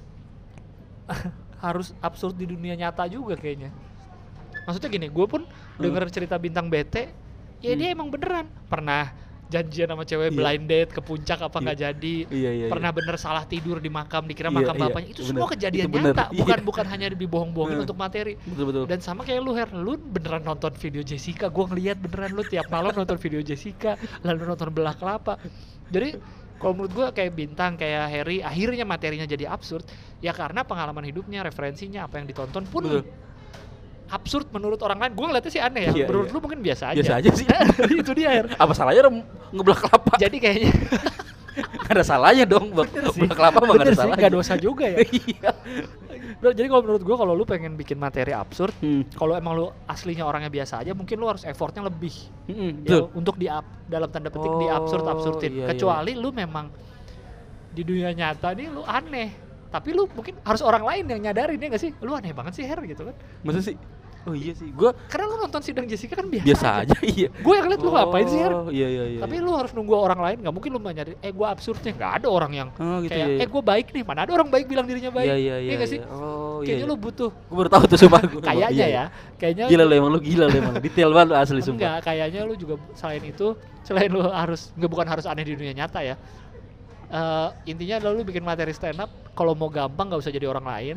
[1.64, 3.74] harus absurd di dunia nyata juga kayaknya.
[4.68, 5.42] Maksudnya gini, gue pun
[5.80, 7.08] denger cerita bintang BT,
[7.58, 9.10] ya dia emang beneran pernah
[9.48, 10.36] janjian sama cewek Iya.
[10.36, 11.64] blind date ke puncak apa Iya.
[11.64, 15.30] nggak jadi, iya pernah bener salah tidur di makam dikira makam bapaknya, itu bener.
[15.32, 16.66] semua kejadian Itu bener, nyata, bukan iya.
[16.68, 17.84] bukan hanya dibohong-bohongin Hmm.
[17.88, 18.36] untuk materi.
[18.44, 22.30] betul betul Dan sama kayak lu Her, lu beneran nonton video Jessica, gua ngeliat beneran
[22.30, 25.40] lu tiap malam nonton video Jessica, lalu nonton belah kelapa.
[25.88, 26.20] Jadi
[26.60, 29.88] kalau menurut gua kayak bintang kayak Harry akhirnya materinya jadi absurd
[30.20, 33.02] ya karena pengalaman hidupnya, referensinya apa yang ditonton pun Betul.
[34.08, 35.12] Absurd menurut orang lain.
[35.12, 35.92] Gua ngeliatnya sih aneh ya.
[35.92, 36.34] Iya, menurut iya.
[36.34, 36.96] lu mungkin biasa aja.
[37.00, 37.46] biasa aja sih
[38.02, 38.46] Itu dia Her.
[38.56, 39.16] apa salahnya orang
[39.52, 40.70] ngebelah kelapa Jadi kayaknya
[41.58, 42.70] Gak ada salahnya dong.
[42.70, 44.98] Belah kelapa mah gak bener ada salahnya nggak dosa juga ya.
[45.26, 45.50] iya
[46.38, 49.02] Bro, Jadi kalau menurut gua kalau lu pengen bikin materi absurd, Hmm.
[49.10, 52.14] kalau emang lu aslinya orangnya biasa aja, mungkin lu harus effortnya lebih.
[52.46, 53.02] Mm-mm, ya, betul.
[53.18, 53.50] untuk di
[53.90, 55.68] dalam tanda petik di absurd absurdin Oh, iya, iya.
[55.74, 56.70] kecuali lu memang
[57.74, 61.68] di dunia nyata nih lu aneh tapi lu mungkin harus orang lain yang nyadarin ya
[61.68, 63.14] gak sih lu aneh banget sih Her gitu kan
[63.44, 63.76] Masa sih?
[64.26, 67.32] Oh iya sih, gua karena lu nonton sidang Jessica kan biasa, biasa aja iya.
[67.32, 69.20] gue yang liat lu ngapain sih Her Oh iya iya iya.
[69.24, 72.12] tapi lu harus nunggu orang lain nggak mungkin lu mau nyari eh gue absurdnya nggak
[72.20, 73.40] ada orang yang oh gitu kayak ya.
[73.40, 75.72] eh gue baik nih mana ada orang baik bilang dirinya baik Iya iya iya.
[75.80, 76.12] nggak sih iya.
[76.12, 76.66] Oh iya.
[76.66, 76.92] kayaknya iya.
[76.92, 78.40] lu butuh Gua baru tahu tuh sumpah gua.
[78.44, 79.04] kayaknya Iya, ya iya.
[79.40, 80.74] kayaknya Gila lu emang lu gila lu emang.
[80.82, 81.78] Detail banget lu asli sumpah.
[81.78, 83.46] Enggak, kayaknya lu juga selain itu,
[83.80, 86.14] selain lu harus nggak bukan harus aneh di dunia nyata ya.
[87.08, 89.08] Eh intinya adalah lu bikin materi stand up
[89.38, 90.96] kalau mau gampang nggak usah jadi orang lain.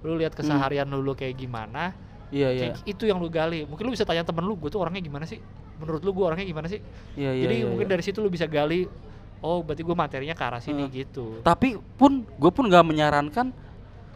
[0.00, 1.90] Lu lihat keseharian lu, lu kayak gimana.
[2.30, 2.64] Iya iya.
[2.86, 3.66] Itu yang lu gali.
[3.66, 5.42] Mungkin lu bisa tanya temen lu, gue tuh orangnya gimana sih?
[5.76, 6.78] Menurut lu gue orangnya gimana sih?
[7.18, 7.42] Iya iya.
[7.44, 7.92] jadi iya, mungkin iya.
[7.92, 8.86] dari situ lu bisa gali.
[9.40, 10.92] Oh, berarti gue materinya ke arah sini Hmm.
[10.94, 11.40] gitu.
[11.40, 13.56] tapi pun gue pun nggak menyarankan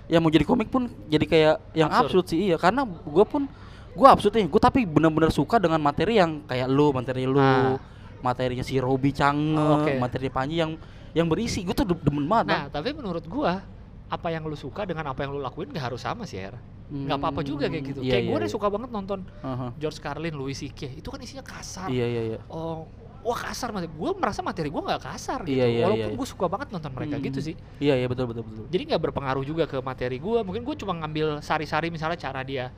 [0.04, 2.04] yang mau jadi komik pun jadi kayak yang Absurd.
[2.12, 3.48] absurd, sih iya karena gue pun
[3.90, 7.80] gue absurd nih gue tapi benar-benar suka dengan materi yang kayak lu materi lu Ah.
[8.20, 9.96] materinya si Robi Cange Oh, oke.
[9.96, 10.76] materi Panji yang
[11.14, 11.62] yang berisi.
[11.62, 12.50] Gue tuh de- demen banget.
[12.50, 13.62] Nah, tapi menurut gua
[14.04, 16.58] apa yang lu suka dengan apa yang lu lakuin gak harus sama sih, Her.
[16.84, 18.00] Nggak apa-apa juga kayak gitu.
[18.04, 18.54] Iya, kayak iya, gue udah iya.
[18.54, 19.72] suka banget nonton Aha.
[19.80, 21.00] George Carlin, Louis C.K.
[21.00, 21.88] Itu kan isinya kasar.
[21.88, 22.38] Iya iya iya.
[22.46, 22.84] Oh,
[23.24, 23.88] wah kasar mas.
[23.88, 25.56] Gue merasa materi gue nggak kasar gitu.
[25.56, 26.18] Iya, iya, Walaupun iya.
[26.20, 27.24] gue suka banget nonton mereka Hmm.
[27.24, 27.54] gitu sih.
[27.80, 28.64] Iya iya betul betul betul.
[28.68, 30.38] Jadi nggak berpengaruh juga ke materi gue.
[30.44, 32.68] Mungkin gue cuma ngambil sari-sari misalnya cara dia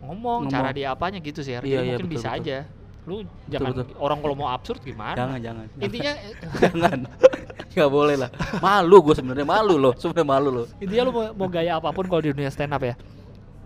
[0.00, 0.50] ngomong, Ngomong.
[0.50, 1.52] cara dia apanya gitu sih.
[1.52, 1.62] Her.
[1.62, 2.40] Iya, Jadi iya, mungkin betul, bisa betul.
[2.42, 2.56] aja.
[3.02, 3.98] Lu jangan betul.
[3.98, 5.18] orang kalau mau absurd gimana?
[5.18, 5.64] Jangan jangan.
[5.80, 6.12] Intinya
[6.62, 6.98] jangan.
[7.76, 8.30] Gak boleh lah.
[8.60, 9.92] Malu gue sebenarnya malu loh.
[9.96, 10.66] Sebenarnya malu loh.
[10.76, 12.94] intinya lu mau, mau gaya apa pun kalau di dunia stand up ya.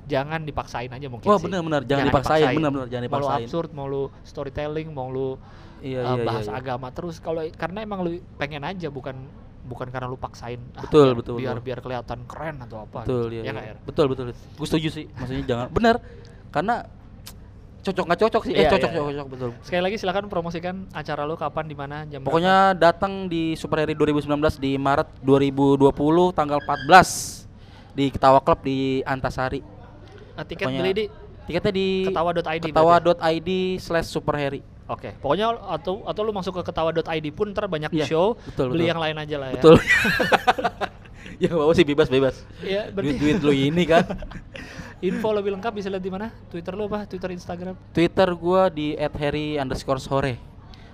[0.06, 1.50] Jangan dipaksain aja mungkin Wah sih.
[1.50, 2.54] benar-benar jangan, dipaksain.
[2.54, 3.46] Benar-benar jangan Mau lu dipaksain.
[3.50, 5.34] absurd, mau lu storytelling, mau lu
[5.84, 6.24] Iya uh, iya iya.
[6.24, 6.56] bahas iya.
[6.56, 9.12] agama terus kalau karena emang lu pengen aja bukan
[9.66, 11.66] bukan karena lu paksain ah, Betul, biar, betul, biar betul.
[11.66, 13.34] biar kelihatan keren atau apa Betul gitu.
[13.34, 13.42] iya.
[13.42, 13.52] ya iya.
[13.52, 13.84] nggak?
[13.84, 14.24] Betul betul.
[14.32, 15.04] Gue setuju sih.
[15.12, 15.96] Maksudnya jangan benar
[16.54, 16.74] karena
[17.86, 18.52] cocok nggak cocok sih.
[18.52, 19.14] Iya, eh cocok iya, cocok, iya.
[19.14, 19.50] cocok betul.
[19.62, 22.28] sekali lagi silakan promosikan acara lu kapan di mana jam berapa?
[22.28, 25.90] Pokoknya datang di Super Heri 2019 di Maret 2020
[26.34, 29.60] tanggal 14 di Ketawa Club di Antasari.
[30.36, 31.04] Eh, tiket pokoknya beli di
[31.46, 34.60] Tiketnya di ketawa.id ketawa.id slash superheri.
[34.90, 38.86] Oke, pokoknya atau atau lu masuk ke ketawa.id pun ntar banyak Iya, show, betul, beli
[38.86, 38.90] betul.
[38.90, 39.54] yang lain aja lah ya.
[39.58, 39.74] Betul.
[41.42, 42.42] ya bawa sih bebas bebas.
[42.62, 44.02] Iya, berarti Duit duit lu ini kan.
[45.04, 46.32] info lebih lengkap bisa lihat di mana?
[46.48, 47.04] Twitter lu apa?
[47.04, 47.74] Twitter, Instagram?
[47.92, 50.40] Twitter gua di @harry underscore sore.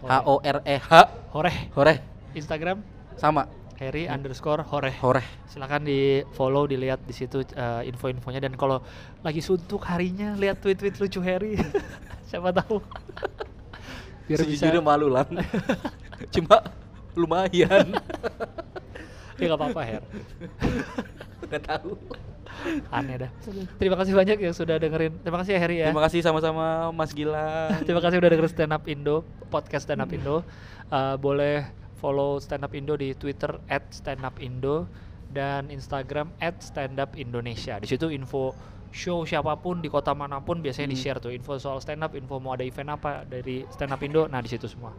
[0.02, 0.10] Hore.
[0.10, 0.92] H O R E H
[1.30, 1.58] Horeh.
[1.78, 1.94] hore
[2.34, 2.82] Instagram
[3.14, 3.46] sama
[3.78, 4.94] Harry underscore Horeh.
[4.98, 5.22] hore.
[5.46, 8.82] Silakan di follow, dilihat di situ eh, info-infonya dan kalau
[9.22, 11.58] lagi suntuk harinya lihat tweet-tweet lucu Harry.
[12.30, 12.82] Siapa tahu.
[14.26, 15.26] Biar bisa Sejujurnya malu lah.
[16.34, 16.62] Cuma
[17.18, 17.94] lumayan.
[19.38, 20.02] ya nggak apa-apa Her.
[21.52, 21.98] Gak tahu.
[22.92, 23.30] Aneh dah.
[23.76, 25.12] Terima kasih banyak yang sudah dengerin.
[25.20, 25.88] Terima kasih ya Harry ya.
[25.90, 27.76] Terima kasih sama-sama Mas Gilang.
[27.86, 30.46] Terima kasih udah dengerin Stand Up Indo, podcast Stand Up Indo.
[30.92, 31.66] Uh, boleh
[31.98, 33.56] follow Stand Up Indo di Twitter
[33.90, 34.86] @standupindo
[35.32, 37.80] dan Instagram @standupindonesia.
[37.80, 38.52] Di situ info
[38.92, 40.94] show siapa pun di kota mana pun biasanya Hmm.
[40.94, 44.28] di-share tuh info soal stand up, info mau ada event apa dari Stand Up Indo.
[44.28, 44.92] Nah, di situ semua.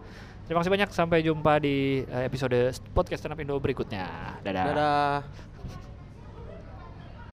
[0.43, 2.57] Terima kasih banyak sampai jumpa di uh, episode
[2.91, 4.37] podcast Stand Up Indo berikutnya.
[4.41, 4.63] Dadah.
[4.67, 5.52] Dadah.